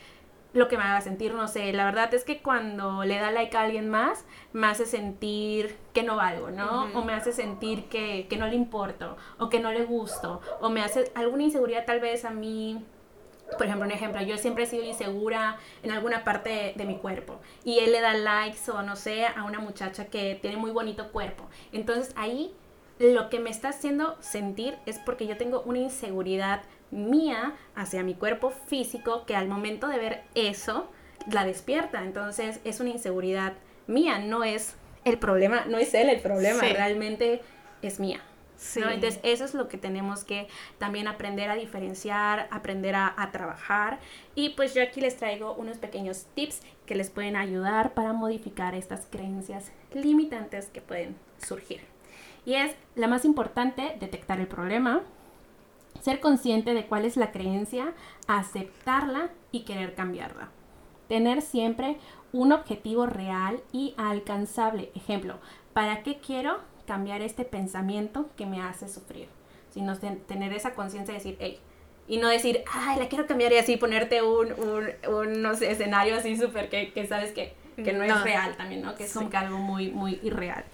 [0.55, 3.55] lo que me haga sentir, no sé, la verdad es que cuando le da like
[3.57, 4.25] a alguien más,
[4.55, 6.87] me hace sentir que no valgo, ¿no?
[6.95, 10.71] O me hace sentir que, que no le importo, o que no le gusto, o
[10.71, 12.83] me hace alguna inseguridad tal vez a mí
[13.57, 17.41] por ejemplo, un ejemplo, yo siempre he sido insegura en alguna parte de, mi cuerpo
[17.65, 21.11] y él le da likes o no sé a una muchacha que tiene muy bonito
[21.13, 21.49] cuerpo.
[21.73, 22.53] Entonces ahí
[22.99, 28.15] lo que me está haciendo sentir es porque yo tengo una inseguridad mía hacia mi
[28.15, 30.89] cuerpo físico que al momento de ver eso
[31.31, 32.03] la despierta.
[32.05, 33.55] Entonces es una inseguridad
[33.87, 34.75] mía, no es
[35.05, 37.41] el problema, no es él el problema, realmente
[37.83, 38.21] es mía.
[38.77, 40.49] Entonces, eso es lo que tenemos que
[40.79, 44.01] también aprender a diferenciar, aprender a, trabajar.
[44.35, 48.75] Y pues yo aquí les traigo unos pequeños tips que les pueden ayudar para modificar
[48.75, 51.81] estas creencias limitantes que pueden surgir.
[52.45, 55.03] Y es la más importante, detectar el problema,
[56.01, 57.95] ser consciente de cuál es la creencia,
[58.27, 60.49] aceptarla y querer cambiarla.
[61.09, 61.99] Tener siempre
[62.33, 64.91] un objetivo real y alcanzable.
[64.95, 65.39] Ejemplo,
[65.73, 66.59] ¿para qué quiero
[66.89, 69.29] cambiar este pensamiento que me hace sufrir?
[69.71, 71.61] Sino tener esa conciencia de decir, hey,
[72.09, 74.55] y no decir, ay, la quiero cambiar y así ponerte un,
[75.07, 78.95] un, escenario así súper que, que, sabes que, que no, es real también, ¿no?
[78.95, 80.65] Que es como que algo muy, muy irreal.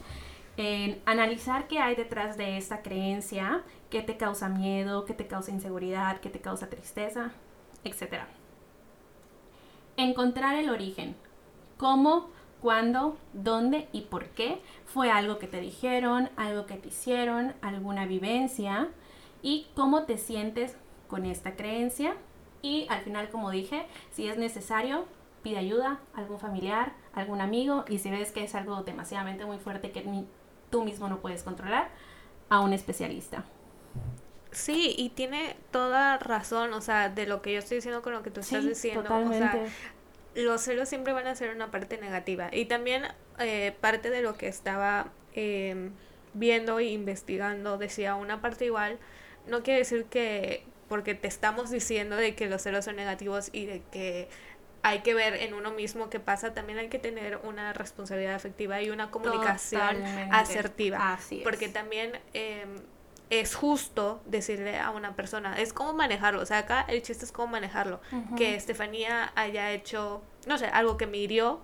[1.05, 6.21] Analizar qué hay detrás de esta creencia, qué te causa miedo, qué te causa inseguridad,
[6.21, 7.33] qué te causa tristeza,
[7.83, 8.23] etc.
[9.97, 11.17] Encontrar el origen,
[11.77, 12.31] cómo,
[12.65, 18.07] cuándo, dónde y por qué fue algo que te dijeron, algo que te hicieron, alguna
[18.07, 18.89] vivencia
[19.43, 20.75] y cómo te sientes
[21.07, 22.17] con esta creencia.
[22.63, 25.05] Y al final, como dije, si es necesario,
[25.43, 29.59] pide ayuda a algún familiar, algún amigo y si ves que es algo demasiadamente muy
[29.59, 30.25] fuerte que
[30.71, 31.91] tú mismo no puedes controlar,
[32.49, 33.45] a un especialista.
[34.53, 38.23] Sí, y tiene toda razón, o sea, de lo que yo estoy diciendo con lo
[38.23, 39.03] que tú estás diciendo.
[39.03, 39.71] Totalmente
[40.35, 42.49] los celos siempre van a ser una parte negativa.
[42.53, 43.05] Y también
[43.39, 45.93] eh, parte de lo que estaba em,
[46.33, 48.99] viendo e investigando decía una parte igual,
[49.47, 53.67] no quiere decir que porque te estamos diciendo de que los celos son negativos y
[53.67, 54.29] de que
[54.83, 58.83] hay que ver en uno mismo qué pasa, también hay que tener una responsabilidad afectiva
[58.83, 61.19] y una comunicación asertiva.
[61.43, 62.67] Porque también eh,
[63.41, 67.33] es justo decirle a una persona, es cómo manejarlo, o sea, acá el chiste es
[67.33, 68.01] cómo manejarlo,
[68.37, 71.61] que Estefanía haya hecho, no sé, algo que me hirió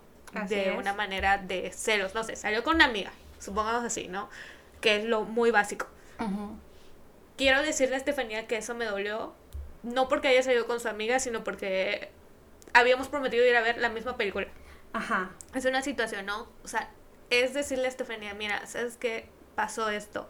[0.48, 4.28] de una manera de celos, no sé, salió con una amiga, supongamos así, ¿no?
[4.80, 5.86] Que es lo muy básico.
[7.36, 9.34] Quiero decirle a Estefanía que eso me dolió,
[9.82, 12.10] no porque haya salido con su amiga, sino porque
[12.72, 14.46] habíamos prometido ir a ver la misma película.
[14.92, 15.30] Ajá.
[15.54, 16.48] Es una situación, ¿no?
[16.64, 16.90] O sea,
[17.30, 19.28] es decirle a Estefanía, mira, ¿sabes qué?
[19.54, 20.28] Pasó esto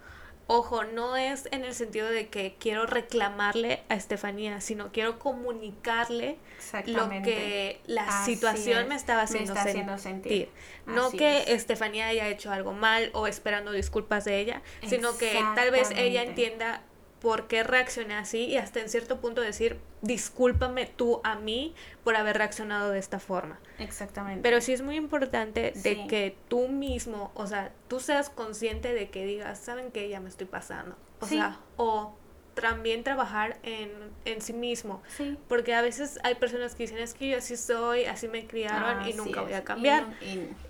[0.53, 6.39] Ojo, no es en el sentido de que quiero reclamarle a Estefanía, sino quiero comunicarle
[6.87, 9.55] lo que la situación me estaba haciendo,
[9.97, 10.49] sentir.
[10.87, 15.71] No que Estefanía haya hecho algo mal o esperando disculpas de ella, sino que tal
[15.71, 16.83] vez ella entienda
[17.21, 22.17] por qué reaccioné así y hasta en cierto punto decir, discúlpame tú a mí por
[22.17, 23.61] haber reaccionado de esta forma.
[23.79, 24.43] Exactamente.
[24.43, 29.11] Pero sí es muy importante de que tú mismo, o sea, tú seas consciente de
[29.11, 30.97] que digas, ¿saben que Ya me estoy pasando.
[31.21, 32.15] O sea, o
[32.55, 33.91] también trabajar en,
[34.25, 35.03] en sí mismo.
[35.17, 35.37] Sí.
[35.49, 39.09] Porque a veces hay personas que dicen, es que yo así soy, así me criaron
[39.09, 40.07] y nunca voy a cambiar.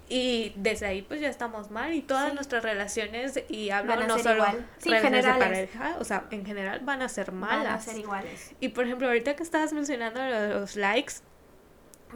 [0.09, 4.45] Y, desde ahí pues ya estamos mal y todas nuestras relaciones, y hablo no solo
[4.85, 7.65] relaciones de pareja, o sea, en general van a ser malas.
[7.65, 8.53] Van a ser iguales.
[8.59, 10.21] Y por ejemplo, ahorita que estabas mencionando
[10.59, 11.15] los likes,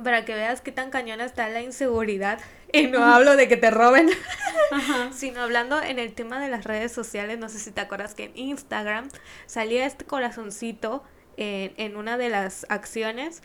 [0.02, 2.40] para que veas qué tan cañona está la inseguridad.
[2.85, 4.11] Y no hablo de que te roben,
[5.12, 7.39] sino hablando en el tema de las redes sociales.
[7.39, 9.09] No sé si te acuerdas que en Instagram
[9.47, 11.05] salía este corazoncito
[11.37, 13.43] en, en una de las acciones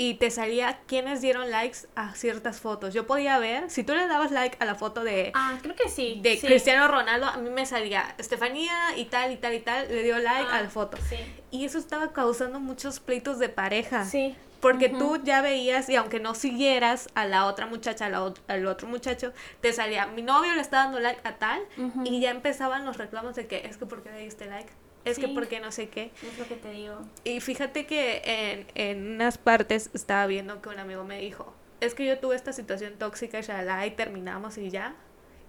[0.00, 2.94] y te salía quienes dieron likes a ciertas fotos.
[2.94, 5.32] Yo podía ver, si tú le dabas like a la foto de...
[5.34, 6.20] Ah, creo que sí.
[6.22, 10.04] De Cristiano Ronaldo, a mí me salía Estefanía y tal y tal y tal, le
[10.04, 10.96] dio like a la ah, foto.
[11.08, 11.16] Sí.
[11.50, 14.04] Y eso estaba causando muchos pleitos de pareja.
[14.04, 14.36] Sí.
[14.60, 19.32] Porque tú ya veías, y aunque no siguieras a la otra muchacha, al otro muchacho,
[19.60, 21.60] te salía, mi novio le está dando like a tal,
[22.04, 24.70] y ya empezaban los reclamos de que es que porque le diste like,
[25.04, 26.10] es que porque no sé qué.
[26.22, 26.98] Es lo que te digo.
[27.24, 31.94] Y fíjate que en, en unas partes estaba viendo que un amigo me dijo, es
[31.94, 34.94] que yo tuve esta situación tóxica, ya y terminamos y ya.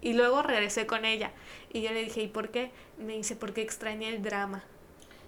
[0.01, 1.32] Y luego regresé con ella.
[1.74, 2.72] Y yo le dije, ¿y por qué?
[2.97, 4.64] Me dice, porque extrañé el drama.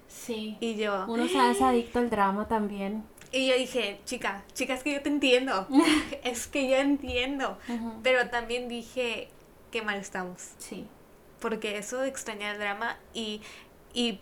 [0.07, 0.57] Sí.
[0.59, 1.05] Y yo.
[1.07, 3.03] Uno se hace adicto al drama también.
[3.31, 5.67] Y yo dije, chica, chica, es que yo te entiendo.
[6.23, 7.57] es que yo entiendo.
[8.03, 9.29] Pero también dije,
[9.71, 10.51] qué mal estamos.
[10.57, 10.87] Sí.
[11.39, 13.41] Porque eso de extrañar el drama y,
[13.93, 14.19] y,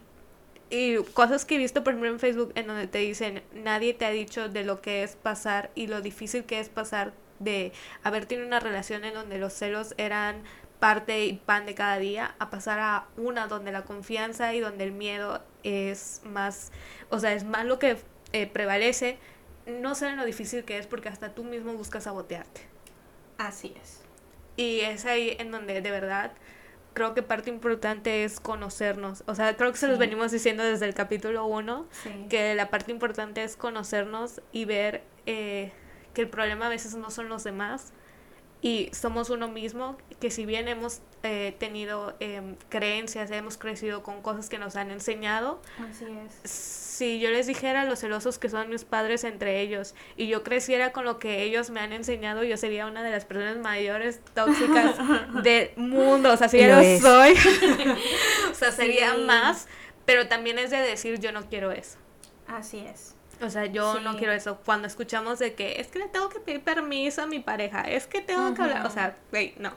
[0.69, 4.05] y cosas que he visto, por ejemplo, en Facebook, en donde te dicen, nadie te
[4.05, 7.71] ha dicho de lo que es pasar y lo difícil que es pasar de
[8.03, 10.43] haber tenido una relación en donde los celos eran
[10.79, 14.85] parte y pan de cada día a pasar a una donde la confianza y donde
[14.85, 16.71] el miedo es más,
[17.09, 17.97] o sea, es más lo que
[18.33, 19.17] eh, prevalece,
[19.65, 22.61] no saben lo difícil que es porque hasta tú mismo buscas sabotearte.
[23.37, 24.01] Así es.
[24.57, 26.33] Y es ahí en donde de verdad
[26.93, 29.23] creo que parte importante es conocernos.
[29.27, 31.87] O sea, creo que se los venimos diciendo desde el capítulo 1,
[32.29, 35.71] que la parte importante es conocernos y ver eh,
[36.13, 37.93] que el problema a veces no son los demás
[38.61, 44.21] y somos uno mismo, que si bien hemos eh, tenido em, creencias, hemos crecido con
[44.21, 45.61] cosas que nos han enseñado.
[45.89, 46.51] Así es.
[46.51, 50.91] Si yo les dijera los celosos que son mis padres entre ellos y yo creciera
[50.91, 54.95] con lo que ellos me han enseñado, yo sería una de las personas mayores tóxicas
[55.43, 56.33] del mundo.
[56.33, 57.33] O sea, si yo lo soy,
[58.51, 59.67] o sea, sería más,
[60.03, 61.97] pero también es de decir yo no quiero eso.
[62.47, 63.15] Así es.
[63.41, 64.59] O sea, yo no quiero eso.
[64.65, 68.05] Cuando escuchamos de que es que le tengo que pedir permiso a mi pareja, es
[68.07, 69.71] que tengo que hablar, o sea, güey, no.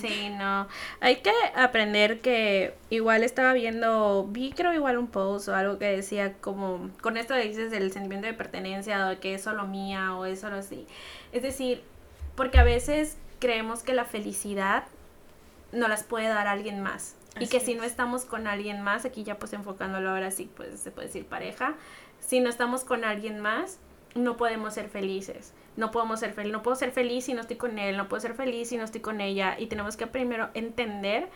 [0.00, 0.68] Sí, no.
[1.00, 5.86] Hay que aprender que igual estaba viendo, vi creo igual un post o algo que
[5.86, 10.26] decía como, con esto dices del sentimiento de pertenencia o que es solo mía o
[10.26, 10.86] es solo así.
[11.32, 11.82] Es decir,
[12.36, 14.84] porque a veces creemos que la felicidad
[15.72, 17.16] no las puede dar alguien más.
[17.40, 20.78] y que si no estamos con alguien más, aquí ya pues enfocándolo ahora sí, pues
[20.78, 21.74] se puede decir pareja,
[22.26, 23.78] si no estamos con alguien más,
[24.14, 27.56] no podemos ser felices no podemos ser feliz, no puedo ser feliz si no estoy
[27.56, 30.50] con él, no puedo ser feliz si no estoy con ella y tenemos que primero
[30.54, 31.28] entender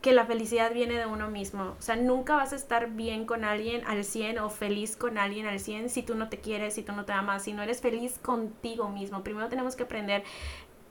[0.00, 1.76] que la felicidad viene de uno mismo.
[1.78, 5.46] O sea, nunca vas a estar bien con alguien al 100 o feliz con alguien
[5.46, 7.80] al 100 si tú no te quieres, si tú no te amas, si no eres
[7.80, 9.22] feliz contigo mismo.
[9.22, 10.24] Primero tenemos que aprender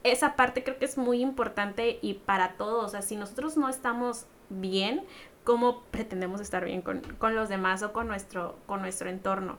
[0.04, 2.86] esa parte creo que es muy importante y para todos.
[2.86, 5.04] O sea, si nosotros no estamos bien,
[5.44, 9.58] ¿cómo pretendemos estar bien con, con los demás o con nuestro, con nuestro entorno?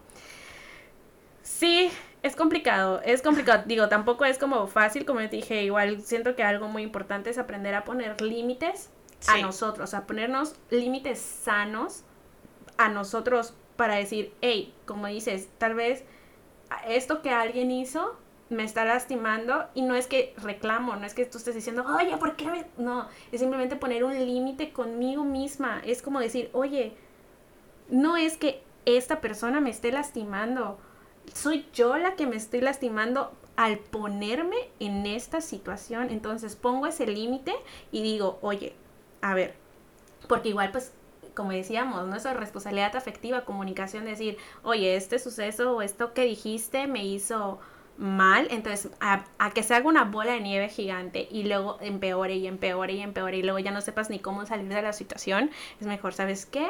[1.43, 1.91] Sí,
[2.23, 3.63] es complicado, es complicado.
[3.67, 7.39] Digo, tampoco es como fácil, como te dije, igual siento que algo muy importante es
[7.39, 8.91] aprender a poner límites
[9.29, 12.05] a nosotros, a ponernos límites sanos
[12.77, 16.05] a nosotros para decir, hey, como dices, tal vez
[16.89, 18.17] esto que alguien hizo
[18.53, 22.17] me está lastimando y no es que reclamo, no es que tú estés diciendo, oye,
[22.17, 22.67] ¿por qué?
[22.77, 25.81] No, es simplemente poner un límite conmigo misma.
[25.85, 26.95] Es como decir, oye,
[27.89, 30.79] no es que esta persona me esté lastimando
[31.33, 36.11] soy yo la que me estoy lastimando al ponerme en esta situación.
[36.11, 37.55] Entonces pongo ese límite
[37.91, 38.75] y digo, oye,
[39.21, 39.55] a ver,
[40.29, 40.93] porque igual pues
[41.35, 47.07] como decíamos, nuestra responsabilidad afectiva, comunicación, decir, oye, este suceso o esto que dijiste me
[47.07, 47.59] hizo
[47.99, 52.37] mal, entonces a, a, que se haga una bola de nieve gigante y luego empeore
[52.37, 55.51] y empeore y empeore y luego ya no sepas ni cómo salir de la situación,
[55.81, 56.69] es mejor, ¿sabes qué?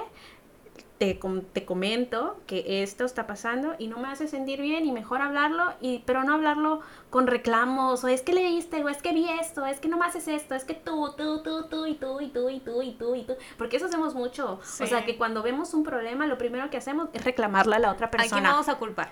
[1.03, 1.19] te,
[1.53, 5.73] te comento que esto está pasando y no me hace sentir bien y mejor hablarlo,
[5.81, 9.67] y, pero no hablarlo con reclamos o es que leíste o es que vi esto,
[9.67, 12.29] es que no me haces esto, es que tú, tú, tú, tú y tú y
[12.29, 14.61] tú y tú y tú y tú, porque eso hacemos mucho.
[14.61, 17.91] O sea, que cuando vemos un problema, lo primero que hacemos es reclamarle a la
[17.91, 18.37] otra persona.
[18.37, 19.11] Aquí vamos a culpar.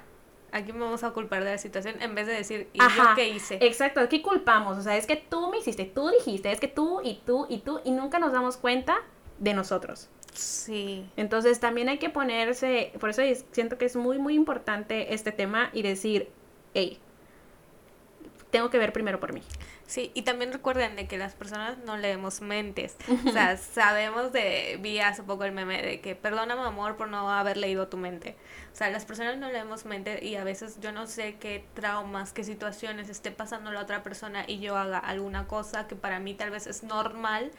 [0.52, 3.28] Aquí me vamos a culpar de la situación en vez de decir, ¿y yo qué
[3.28, 3.58] hice?
[3.60, 4.78] Exacto, aquí culpamos.
[4.78, 7.58] O sea, es que tú me hiciste, tú dijiste, es que tú y tú y
[7.58, 8.96] tú, y nunca nos damos cuenta
[9.38, 10.08] de nosotros.
[10.34, 11.08] Sí.
[11.16, 13.22] Entonces también hay que ponerse, por eso
[13.52, 16.28] siento que es muy, muy importante este tema y decir,
[16.74, 16.98] hey,
[18.50, 19.42] tengo que ver primero por mí.
[19.90, 22.96] Sí, y también recuerden de que las personas no leemos mentes.
[23.26, 27.28] O sea, sabemos de, vi hace poco el meme de que perdóname amor por no
[27.28, 28.36] haber leído tu mente.
[28.72, 32.32] O sea, las personas no leemos mente y a veces yo no sé qué traumas,
[32.32, 36.34] qué situaciones esté pasando la otra persona y yo haga alguna cosa que para mí
[36.34, 37.50] tal vez es normal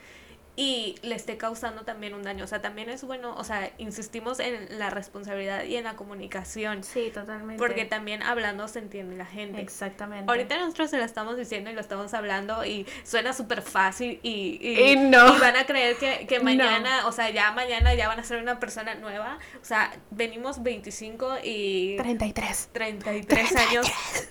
[0.56, 2.43] y le esté causando también un daño.
[2.43, 6.84] O sea, también es bueno, o sea, insistimos en la responsabilidad y en la comunicación.
[6.84, 7.58] Sí, totalmente.
[7.58, 9.62] Porque también hablando se entiende la gente.
[9.62, 10.30] Exactamente.
[10.30, 14.60] Ahorita nosotros se lo estamos diciendo y lo estamos hablando y suena súper fácil y,
[14.62, 15.36] y, no.
[15.36, 18.41] y, van a creer que, que mañana, o sea, ya mañana ya van a ser
[18.41, 19.39] una persona nueva.
[19.62, 21.95] O sea, venimos 25 y...
[21.97, 22.70] 33.
[22.74, 23.68] 33, 33.
[23.68, 23.88] años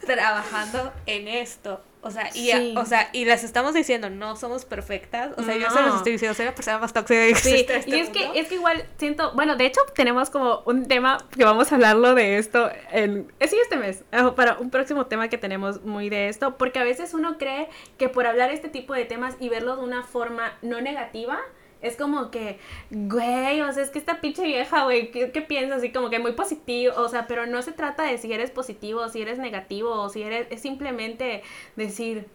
[0.06, 1.82] trabajando en esto.
[2.02, 5.32] O sea, y, o sea, y las estamos diciendo, no somos perfectas.
[5.36, 7.66] O sea, yo se los estoy diciendo, soy la persona más tóxica que sí.
[7.68, 11.18] Este y es que, es que igual siento, bueno, de hecho tenemos como un tema
[11.36, 15.36] que vamos a hablarlo de esto en, sí, este mes, para un próximo tema que
[15.36, 19.04] tenemos muy de esto, porque a veces uno cree que por hablar este tipo de
[19.04, 21.38] temas y verlo de una forma no negativa,
[21.82, 22.58] es como que,
[22.90, 25.78] güey, o sea, es que esta pinche vieja, güey, ¿qué, ¿qué, piensas?
[25.78, 29.08] Así como que muy positivo, o sea, pero no se trata de si eres positivo,
[29.08, 31.42] si eres negativo, o si eres, es simplemente
[31.76, 32.28] decir...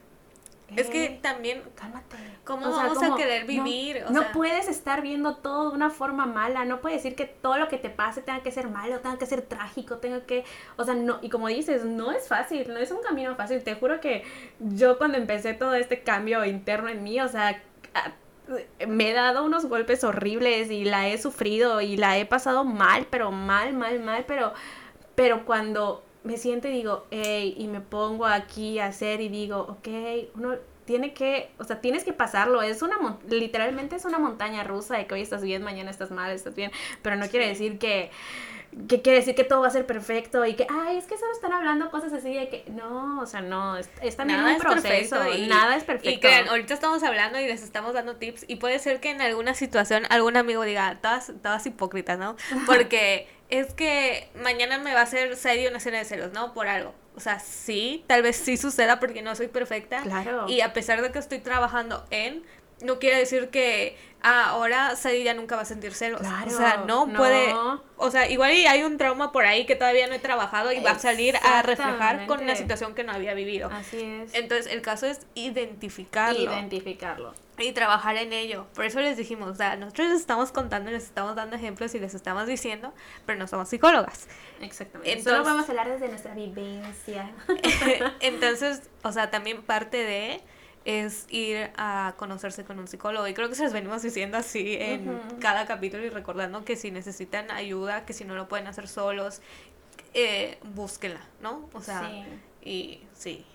[0.76, 2.18] Es que también, cálmate.
[2.44, 4.04] ¿Cómo vamos a querer vivir?
[4.10, 7.60] No, no puedes estar viendo todo de una forma mala, no puedes decir que todo
[7.60, 10.44] lo que te pase tenga que ser malo, tenga que ser trágico, tenga que,
[10.76, 13.76] o sea, no, y como dices, no es fácil, no es un camino fácil, te
[13.76, 14.24] juro que
[14.60, 17.62] yo cuando empecé todo este cambio interno en mí, o sea,
[18.88, 23.08] me he dado unos golpes horribles y la he sufrido y la he pasado mal,
[23.10, 24.54] pero mal, mal, mal, pero,
[25.16, 29.60] pero cuando me siento y digo, hey, y me pongo aquí a hacer y digo,
[29.60, 29.88] ok,
[30.36, 32.62] uno tiene que, o sea, tienes que pasarlo.
[32.62, 32.98] Es una,
[33.30, 36.72] literalmente es una montaña rusa de que hoy estás bien, mañana estás mal, estás bien,
[37.02, 38.12] pero no quiere decir que
[38.88, 41.32] que quiere decir que todo va a ser perfecto y que, ay, es que solo
[41.32, 45.48] están hablando cosas así de que, no, o sea, no, es, también un proceso, y,
[45.48, 46.10] nada es perfecto.
[46.10, 49.22] Y crean, ahorita estamos hablando y les estamos dando tips y puede ser que en
[49.22, 52.36] alguna situación algún amigo diga, todas, todas hipócritas, ¿no?
[52.66, 56.54] Porque es que mañana me va a hacer serio una escena de celos, ¿no?
[56.54, 56.94] Por algo.
[57.16, 60.02] O sea, sí, tal vez sí suceda porque no soy perfecta.
[60.02, 60.50] Claro.
[60.50, 62.44] Y a pesar de que estoy trabajando en,
[62.82, 63.96] no quiere decir que
[64.26, 66.22] ahora Sadie ya nunca va a sentir celos.
[66.22, 67.54] o sea, no, puede.
[67.98, 70.92] O sea, igual hay un trauma por ahí que todavía no he trabajado y va
[70.92, 73.70] a salir a reflejar con una situación que no había vivido.
[73.72, 74.34] Así es.
[74.34, 76.42] Entonces, el caso es identificarlo.
[76.42, 77.34] Identificarlo.
[77.58, 78.68] Y trabajar en ello.
[78.74, 82.00] Por eso les dijimos, o sea, nosotros les estamos contando, les estamos dando ejemplos y
[82.00, 82.94] les estamos diciendo,
[83.26, 84.28] pero no somos psicólogas.
[84.60, 85.14] Exactamente.
[85.14, 87.32] Entonces, Solo vamos a hablar desde nuestra vivencia.
[88.20, 90.42] entonces, o sea, también parte de
[90.86, 93.28] es ir a conocerse con un psicólogo.
[93.28, 96.92] Y creo que se los venimos diciendo así en cada capítulo y recordando que si
[96.92, 99.42] necesitan ayuda, que si no lo pueden hacer solos,
[100.14, 101.68] eh, búsquenla, ¿no?
[101.74, 102.10] O sea,
[102.64, 103.46] y sí.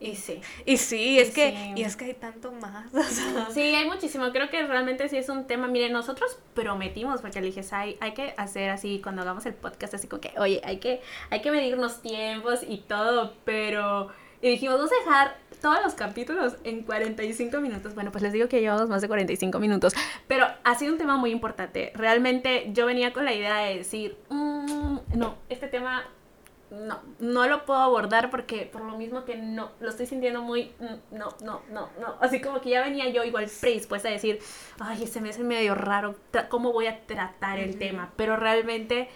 [0.00, 0.40] Y sí.
[0.64, 2.86] Y sí, es que, y es que hay tanto más.
[3.52, 4.30] Sí, hay muchísimo.
[4.30, 5.66] Creo que realmente sí es un tema.
[5.66, 9.94] Miren, nosotros prometimos, porque le dije, hay, hay que hacer así, cuando hagamos el podcast,
[9.94, 11.00] así como que, oye, hay que,
[11.30, 14.08] hay que medir los tiempos y todo, pero...
[14.40, 17.94] Y dijimos, vamos a dejar todos los capítulos en 45 minutos.
[17.94, 19.94] Bueno, pues les digo que llevamos más de 45 minutos,
[20.26, 21.92] pero ha sido un tema muy importante.
[21.94, 26.04] Realmente yo venía con la idea de decir, mm, no, este tema
[26.70, 30.72] no, no lo puedo abordar porque por lo mismo que no, lo estoy sintiendo muy,
[30.78, 32.16] mm, no, no, no, no.
[32.20, 34.38] Así como que ya venía yo igual predispuesta a decir,
[34.78, 36.16] ay, ese me hace medio raro,
[36.48, 38.12] ¿cómo voy a tratar el tema?
[38.16, 39.08] Pero realmente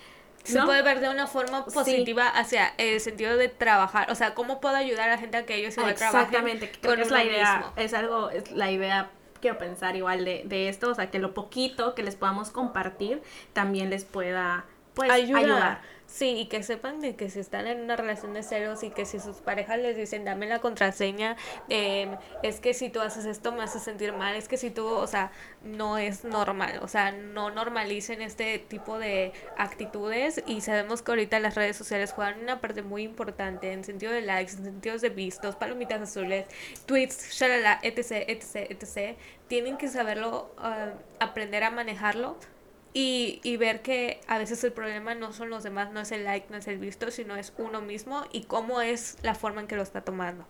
[0.45, 4.61] se puede ver de una forma positiva hacia el sentido de trabajar, o sea, cómo
[4.61, 7.73] puedo ayudar a la gente a que ellos igual Exactamente, creo que es la idea,
[7.77, 11.35] es algo, es la idea quiero pensar igual de, de, esto, o sea, que lo
[11.35, 13.21] poquito que les podamos compartir
[13.53, 14.65] también les pueda
[14.95, 15.83] pues, ayudar.
[16.13, 19.07] Sí, y que sepan de que si están en una relación de celos y que
[19.07, 21.39] si sus parejas les dicen dame la contraseña,
[21.71, 24.87] eh, es que si tú haces esto me hace sentir mal, es que si tú,
[24.87, 25.33] o sea,
[25.65, 31.41] no es normal, o sea, no normalicen este tipo de actitudes y sabemos que ahorita
[31.41, 35.09] las redes sociales juegan una parte muy importante en sentido de likes, en sentido de
[35.09, 36.45] vistos, palomitas azules,
[36.85, 39.17] tweets, shalala, etc, etc, etc.
[39.49, 42.37] Tienen que saberlo, uh, aprender a manejarlo
[42.95, 46.25] y, y, ver que a veces el problema no son los demás, no es el
[46.25, 49.67] like, no es el visto, sino es uno mismo y cómo es la forma en
[49.67, 50.47] que lo está tomando.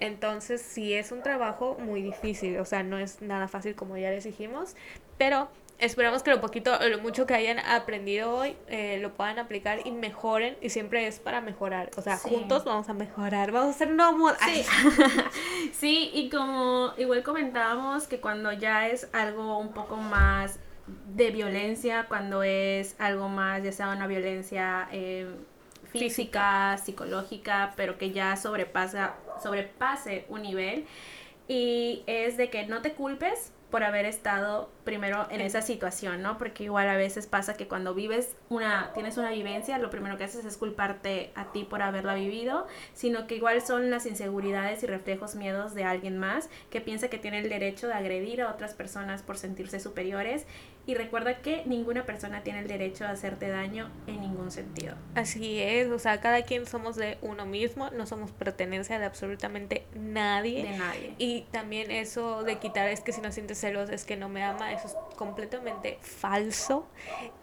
[0.00, 4.10] Entonces, sí es un trabajo muy difícil, o sea, no es nada fácil como ya
[4.10, 4.74] les dijimos,
[5.18, 9.86] pero esperamos que lo poquito, lo mucho que hayan aprendido hoy, eh, lo puedan aplicar
[9.86, 13.78] y mejoren, y siempre es para mejorar, o sea, juntos vamos a mejorar, vamos a
[13.78, 14.16] ser no
[14.46, 14.64] Sí.
[15.72, 20.58] sí, y como igual comentábamos que cuando ya es algo un poco más
[21.14, 25.28] de violencia cuando es algo más, ya sea una violencia eh,
[25.92, 30.86] física, psicológica, pero que ya sobrepasa, sobrepase un nivel.
[31.48, 36.38] Y es de que no te culpes por haber estado primero en esa situación, ¿no?
[36.38, 40.24] Porque igual a veces pasa que cuando vives una, tienes una vivencia, lo primero que
[40.24, 44.86] haces es culparte a ti por haberla vivido, sino que igual son las inseguridades y
[44.86, 48.74] reflejos miedos de alguien más que piensa que tiene el derecho de agredir a otras
[48.74, 50.46] personas por sentirse superiores
[50.86, 54.94] y recuerda que ninguna persona tiene el derecho de hacerte daño en ningún sentido.
[55.14, 59.86] Así es, o sea, cada quien somos de uno mismo, no somos pertenencia de absolutamente
[59.94, 60.64] nadie.
[60.64, 61.14] De nadie.
[61.18, 64.42] Y también eso de quitar es que si no sientes celos es que no me
[64.42, 66.86] ama, eso es completamente falso.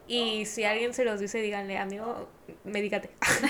[0.07, 2.27] Y si alguien se los dice, díganle, amigo,
[2.63, 3.09] medícate.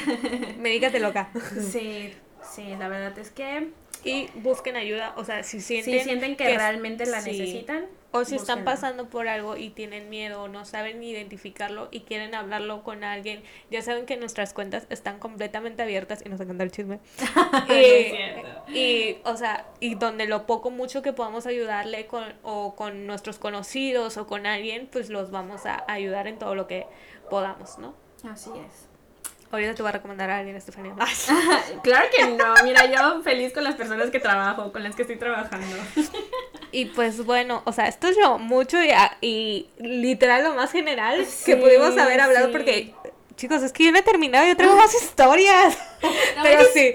[0.59, 1.29] medícate loca.
[1.71, 3.71] Sí, sí, la verdad es que...
[4.03, 8.63] Y busquen ayuda, o sea, si sienten, sienten que, realmente la necesitan, o si están
[8.63, 13.43] pasando por algo y tienen miedo o no saben identificarlo y quieren hablarlo con alguien,
[13.69, 16.99] ya saben que nuestras cuentas están completamente abiertas y nos encanta el chisme.
[17.69, 23.07] y, y, o sea, y donde lo poco mucho que podamos ayudarle con, o con
[23.07, 26.87] nuestros conocidos o con alguien, pues los vamos a ayudar en todo lo que
[27.29, 27.93] podamos, ¿no?
[28.23, 28.86] Así es.
[29.49, 30.93] Ahorita te voy a recomendar a alguien, Estefanía.
[31.83, 32.53] claro que no.
[32.63, 35.75] Mira, yo feliz con las personas que trabajo, con las que estoy trabajando.
[36.71, 38.89] y pues bueno, o sea, esto es lo mucho y,
[39.21, 42.93] y literal lo más general que pudimos haber hablado porque
[43.37, 45.77] chicos, es que yo no he terminado, yo tengo más historias.
[46.43, 46.93] pero sí,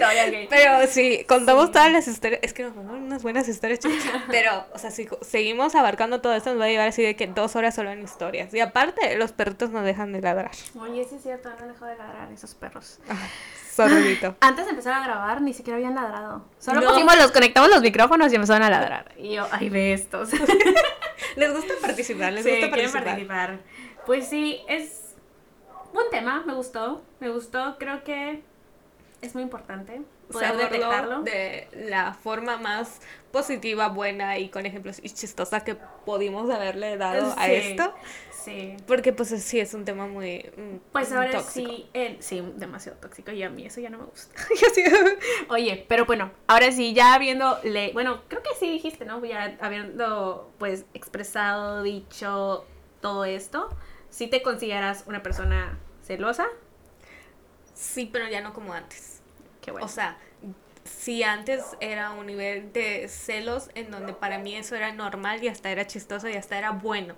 [0.51, 2.41] pero sí, contamos todas las historias.
[2.43, 3.99] Es que nos mandaron unas buenas historias, chicos.
[4.31, 7.27] Pero, o sea, si seguimos abarcando todo esto, nos va a llevar así de que
[7.27, 8.55] dos horas solo en historias.
[8.55, 10.53] Y aparte, los perritos no dejan de ladrar.
[10.79, 13.01] Oye, sí es cierto, no han dejado de ladrar esos perros.
[13.75, 14.37] Sorrito.
[14.41, 16.45] Antes de empezar a grabar, ni siquiera habían ladrado.
[16.59, 19.13] Solo pusimos, los conectamos los micrófonos y empezaron a ladrar.
[19.17, 20.31] Y yo, ay, ve estos.
[21.37, 23.05] les gusta participar, les gusta participar.
[23.05, 23.59] participar.
[24.05, 25.02] Pues sí, es
[25.93, 27.03] buen tema, me gustó.
[27.21, 28.43] Me gustó, creo que
[29.21, 35.11] es muy importante poder detectarlo de la forma más positiva, buena y con ejemplos y
[35.11, 37.95] chistosa que pudimos haberle dado a esto.
[38.33, 38.77] Sí.
[38.89, 41.89] Porque pues sí es un tema muy mm, Pues ahora sí,
[42.19, 44.35] sí, demasiado tóxico y a mí eso ya no me gusta.
[45.49, 49.25] Oye, pero bueno, ahora sí, ya habiendo, le bueno, creo que sí dijiste, ¿no?
[49.25, 52.65] Ya habiendo pues expresado, dicho
[53.01, 53.69] todo esto,
[54.13, 56.47] ¿sí te consideras una persona celosa?
[57.75, 59.21] Sí, pero ya no como antes.
[59.81, 60.17] O sea,
[60.85, 65.49] si antes era un nivel de celos en donde para mí eso era normal y
[65.49, 67.15] hasta era chistoso y hasta era bueno.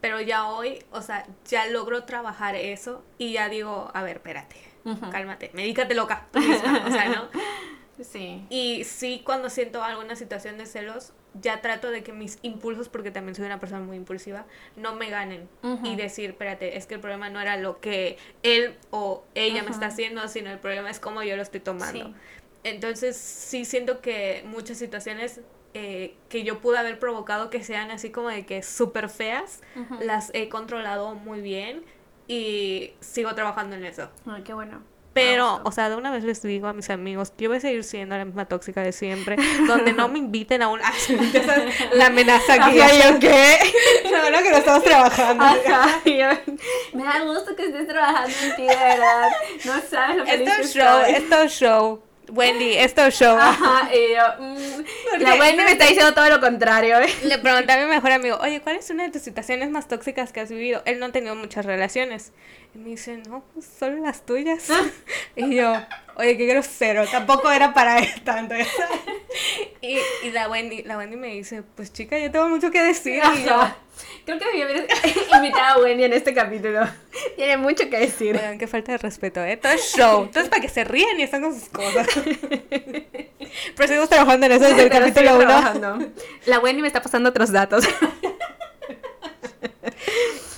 [0.00, 4.56] Pero ya hoy, o sea, ya logro trabajar eso y ya digo, a ver, espérate,
[5.10, 7.28] cálmate, medícate loca, tú misma, o sea, ¿no?
[8.02, 8.44] Sí.
[8.50, 13.10] Y sí, cuando siento alguna situación de celos, ya trato de que mis impulsos, porque
[13.10, 15.48] también soy una persona muy impulsiva, no me ganen.
[15.82, 19.70] Y decir, espérate, es que el problema no era lo que él o ella me
[19.70, 22.14] está haciendo, sino el problema es cómo yo lo estoy tomando.
[22.62, 25.40] Entonces, sí siento que muchas situaciones
[25.74, 29.60] eh, que yo pude haber provocado que sean así como de que súper feas,
[30.00, 31.84] las he controlado muy bien
[32.28, 34.08] y sigo trabajando en eso.
[34.24, 34.82] Ay, qué bueno.
[35.14, 37.60] Pero, o sea, de una vez les digo a mis amigos que yo voy a
[37.60, 39.36] seguir siendo la misma tóxica de siempre,
[39.66, 40.80] donde no me inviten a un...
[41.92, 42.76] la amenaza aquí.
[42.76, 43.58] ¿yo qué?
[44.10, 45.44] No, no, que no estamos trabajando.
[46.94, 49.30] me da gusto que estés trabajando en ti, de verdad.
[49.64, 52.02] No sabes lo que Esto es show, esto es show.
[52.30, 53.36] Wendy, esto es show.
[53.38, 56.98] Ajá, y yo, mm, la Wendy me está diciendo todo lo contrario.
[57.00, 57.08] ¿eh?
[57.24, 60.32] Le pregunté a mi mejor amigo, oye, ¿cuál es una de tus situaciones más tóxicas
[60.32, 60.82] que has vivido?
[60.86, 62.32] Él no ha tenido muchas relaciones.
[62.74, 64.68] Y me dice, no, pues solo las tuyas.
[65.36, 65.74] y yo,
[66.16, 68.54] oye, qué grosero, tampoco era para él tanto.
[69.80, 73.22] y, y la, Wendy, la Wendy me dice, pues chica, yo tengo mucho que decir.
[73.36, 73.74] Y yo,
[74.24, 74.86] Creo que debía haber
[75.36, 76.80] invitado a Wendy en este capítulo.
[77.36, 78.34] Tiene mucho que decir.
[78.36, 79.56] Oigan, qué falta de respeto, ¿eh?
[79.56, 80.28] Todo es show.
[80.32, 82.06] Todo es para que se ríen y están con sus cosas.
[83.76, 86.12] Pero seguimos trabajando en eso desde el capítulo 1.
[86.46, 87.84] La Wendy me está pasando otros datos.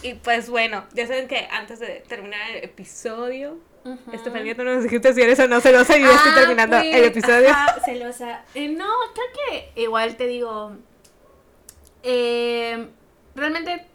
[0.02, 3.58] y pues bueno, ya saben que antes de terminar el episodio,
[4.12, 4.56] este -huh.
[4.56, 7.06] tú nos dijiste si eres o no celosa y yo estoy ah, terminando el pues,
[7.06, 7.54] episodio.
[7.84, 8.44] celosa.
[8.54, 9.26] Eh, no, creo
[9.74, 10.76] que igual te digo.
[12.04, 12.86] Eh,
[13.36, 13.86] realmente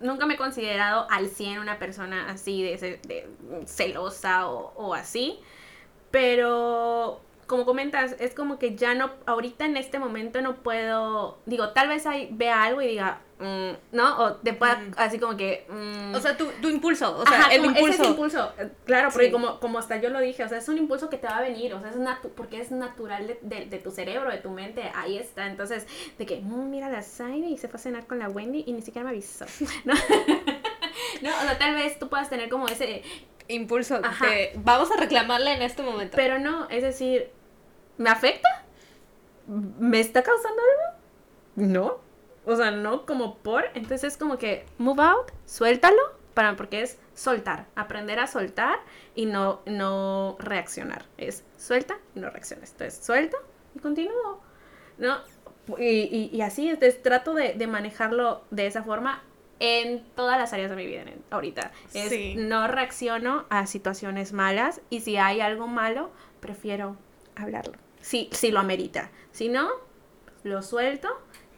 [0.00, 3.28] nunca me he considerado al 100 una persona así de,
[3.66, 5.38] celosa o, así.
[6.10, 7.20] Pero
[7.52, 11.86] como comentas, es como que ya no, ahorita en este momento no puedo, digo, tal
[11.86, 14.18] vez ahí vea algo y diga, mm", ¿no?
[14.20, 14.92] O te pueda, mm.
[14.96, 15.66] así como que...
[15.68, 16.14] Mm".
[16.14, 18.02] o sea, tu, tu, impulso, o sea, el impulso.
[18.02, 20.78] Ese impulso, eh, claro, porque como, como hasta yo lo dije, o sea, es un
[20.78, 23.66] impulso que te va a venir, o sea, es natu porque es natural de, de,
[23.66, 25.46] de, tu cerebro, de tu mente, ahí está.
[25.46, 25.86] Entonces,
[26.16, 28.80] de que, mira la Zaire y se fue a cenar con la Wendy y ni
[28.80, 29.44] siquiera me avisó,
[29.84, 29.92] ¿no?
[31.20, 33.02] no, o sea, tal vez tú puedas tener como ese
[33.48, 36.16] impulso de vamos a reclamarle en este momento.
[36.16, 37.30] Pero no, es decir,
[38.02, 38.48] ¿me afecta?
[39.46, 40.98] ¿Me está causando algo?
[41.56, 42.00] No.
[42.44, 43.64] O sea, no como por.
[43.74, 46.02] Entonces es como que move out, suéltalo,
[46.34, 48.80] para, porque es soltar, aprender a soltar
[49.14, 51.04] y no, no reaccionar.
[51.16, 52.72] Es suelta y no reacciones.
[52.72, 53.36] Entonces suelta
[53.74, 54.40] y continúo.
[54.98, 55.18] ¿No?
[55.78, 59.22] Y, y, así, entonces trato de, de, manejarlo de esa forma
[59.60, 61.70] en todas las áreas de mi vida ahorita.
[61.94, 66.96] Es, No reacciono a situaciones malas y si hay algo malo, prefiero
[67.36, 67.78] hablarlo.
[68.02, 69.10] Si, si lo amerita.
[69.30, 69.70] Si no,
[70.44, 71.08] lo suelto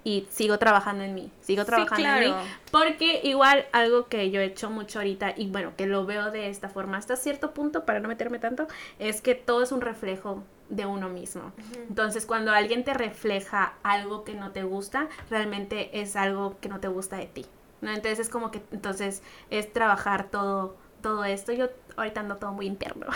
[0.04, 2.34] y sigo trabajando en mí, sigo trabajando en mí,
[2.70, 6.50] porque igual algo que yo he hecho mucho ahorita y bueno, que lo veo de
[6.50, 8.66] esta forma hasta cierto punto, para no meterme tanto,
[8.98, 11.52] es que todo es un reflejo de uno mismo.
[11.88, 16.80] Entonces, cuando alguien te refleja algo que no te gusta, realmente es algo que no
[16.80, 17.46] te gusta de ti.
[17.80, 17.90] ¿no?
[17.90, 21.52] Entonces es como que entonces es trabajar todo todo esto.
[21.52, 23.06] Yo ahorita ando todo muy interno.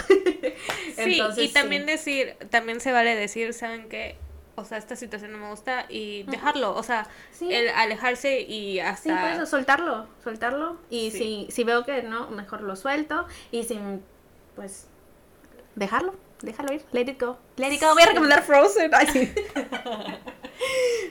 [0.96, 4.16] sí, y también decir, también se vale decir, ¿saben qué?
[4.56, 7.06] O sea, esta situación no me gusta y dejarlo, o sea,
[7.40, 9.02] el alejarse y hasta...
[9.02, 10.78] Sí, por eso, soltarlo, soltarlo.
[10.90, 13.26] Y si, si veo que no, mejor lo suelto.
[13.52, 14.02] Y sin,
[14.56, 14.88] pues,
[15.76, 17.38] dejarlo, déjalo ir, let it go.
[17.56, 18.90] Let it go, voy a recomendar Frozen.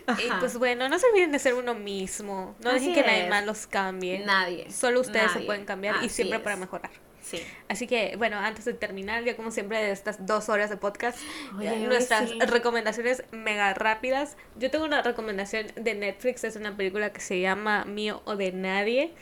[0.08, 0.40] Y Ajá.
[0.40, 2.56] pues bueno, no se olviden de ser uno mismo.
[2.64, 4.20] No dejen que nadie más los cambie.
[4.20, 4.72] Nadie.
[4.72, 6.44] Solo ustedes se pueden cambiar y siempre es.
[6.44, 6.92] para mejorar.
[7.30, 7.44] Sí.
[7.68, 11.18] Así que, bueno, antes de terminar, ya como siempre de estas dos horas de podcast,
[11.58, 12.40] Oye, nuestras sí.
[12.40, 14.38] recomendaciones mega rápidas.
[14.58, 18.52] Yo tengo una recomendación de Netflix, es una película que se llama Mío o de
[18.54, 19.14] Nadie,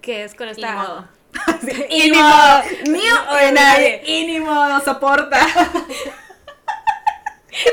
[0.00, 0.72] que es con esta...
[0.74, 1.08] modo.
[1.90, 2.28] Y Y ni ni modo.
[2.28, 2.62] modo.
[2.88, 4.02] Mío o de nadie.
[4.04, 5.38] Y ni modo, soporta.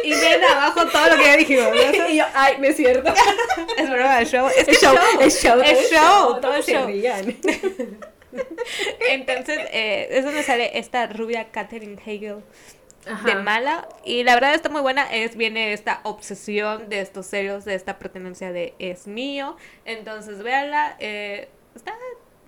[0.03, 1.67] Y ven abajo todo lo que ya dijimos.
[1.67, 2.07] ¿no?
[2.09, 3.13] y yo, ay, es cierto.
[3.77, 4.47] Es broma, es show.
[4.47, 5.61] Es, que show, es show.
[5.61, 6.89] Es show, todo es se show.
[9.11, 12.43] Entonces, eh, es donde sale esta rubia Katherine Hegel
[13.25, 13.87] de mala.
[14.03, 15.03] Y la verdad está muy buena.
[15.11, 19.57] Es, viene esta obsesión de estos serios, de esta pertenencia de es mío.
[19.85, 20.95] Entonces, véanla.
[20.99, 21.93] eh, está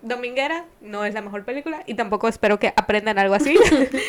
[0.01, 0.65] dominguera.
[0.81, 1.83] No es la mejor película.
[1.85, 3.57] Y tampoco espero que aprendan algo así.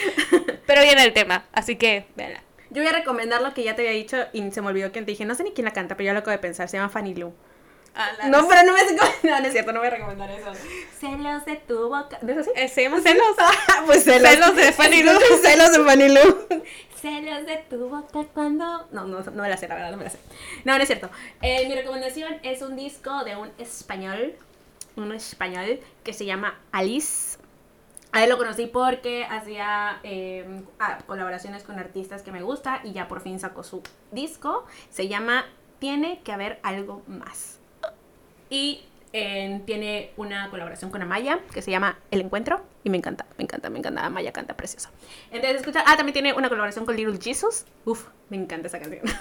[0.67, 1.47] Pero viene el tema.
[1.53, 2.43] Así que, véanla.
[2.71, 5.01] Yo voy a recomendar lo que ya te había dicho y se me olvidó que
[5.01, 5.25] te dije.
[5.25, 6.69] No sé ni quién la canta, pero ya lo acabo de pensar.
[6.69, 7.35] Se llama Fanny Lou.
[7.95, 8.81] Ah, la- No, pero no me
[9.31, 10.53] No, no es cierto, no voy a recomendar eso.
[10.99, 12.19] Celos de tu boca.
[12.23, 12.51] ¿No es así?
[12.57, 13.25] Eh, se llama celos.
[13.87, 14.29] pues celos.
[14.31, 15.11] Celos de Fanny Lu.
[15.43, 16.47] celos de Fanny Lu.
[17.01, 18.87] Celos de tu boca cuando...
[18.93, 20.19] No, no, no me la sé, la verdad, no me la sé.
[20.65, 21.11] No, no es cierto.
[21.43, 24.35] Eh, mi recomendación es un disco de un español,
[24.97, 27.39] un español que se llama Alice.
[28.13, 30.45] A él lo conocí porque hacía eh,
[30.79, 34.67] ah, colaboraciones con artistas que me gusta y ya por fin sacó su disco.
[34.91, 35.47] Se llama
[35.79, 37.60] Tiene que haber algo más.
[38.51, 38.83] Y
[39.13, 42.63] eh, tiene una colaboración con Amaya que se llama El Encuentro.
[42.85, 44.07] Y me encanta, me encanta, me encanta.
[44.07, 44.91] Amaya canta precioso.
[45.31, 45.83] Entonces, escucha.
[45.87, 47.65] Ah, también tiene una colaboración con Little Jesus.
[47.85, 49.03] Uf, me encanta esa canción.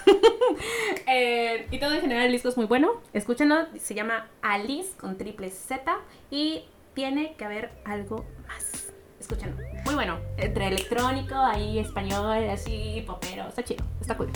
[1.06, 3.00] Eh, y todo en general, el disco es muy bueno.
[3.12, 3.66] Escúchenlo.
[3.78, 5.98] Se llama Alice con triple Z.
[6.30, 8.92] Y tiene que haber algo más.
[9.18, 9.56] Escúchenlo.
[9.84, 10.18] Muy bueno.
[10.36, 13.48] Entre electrónico, ahí español, así, popero.
[13.48, 13.84] Está chido.
[14.00, 14.30] Está cool.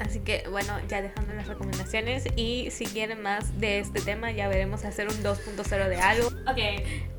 [0.00, 4.48] Así que bueno, ya dejando las recomendaciones y si quieren más de este tema ya
[4.48, 6.28] veremos hacer un 2.0 de algo.
[6.50, 6.58] Ok.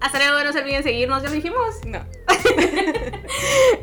[0.01, 0.43] Hasta luego.
[0.43, 1.23] No se olviden seguirnos.
[1.23, 1.75] Ya lo dijimos.
[1.85, 2.05] No.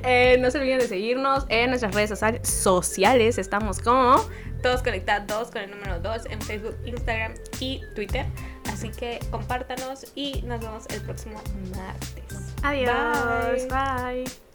[0.05, 3.39] Eh, no se olviden de seguirnos en nuestras redes social- sociales.
[3.39, 4.16] Estamos como.
[4.62, 8.27] Todos conectados con el número 2 en Facebook, Instagram y Twitter.
[8.73, 11.40] Así que compártanos y nos vemos el próximo
[11.77, 12.52] martes.
[12.62, 13.66] Adiós.
[13.69, 14.24] Bye.
[14.24, 14.52] Bye.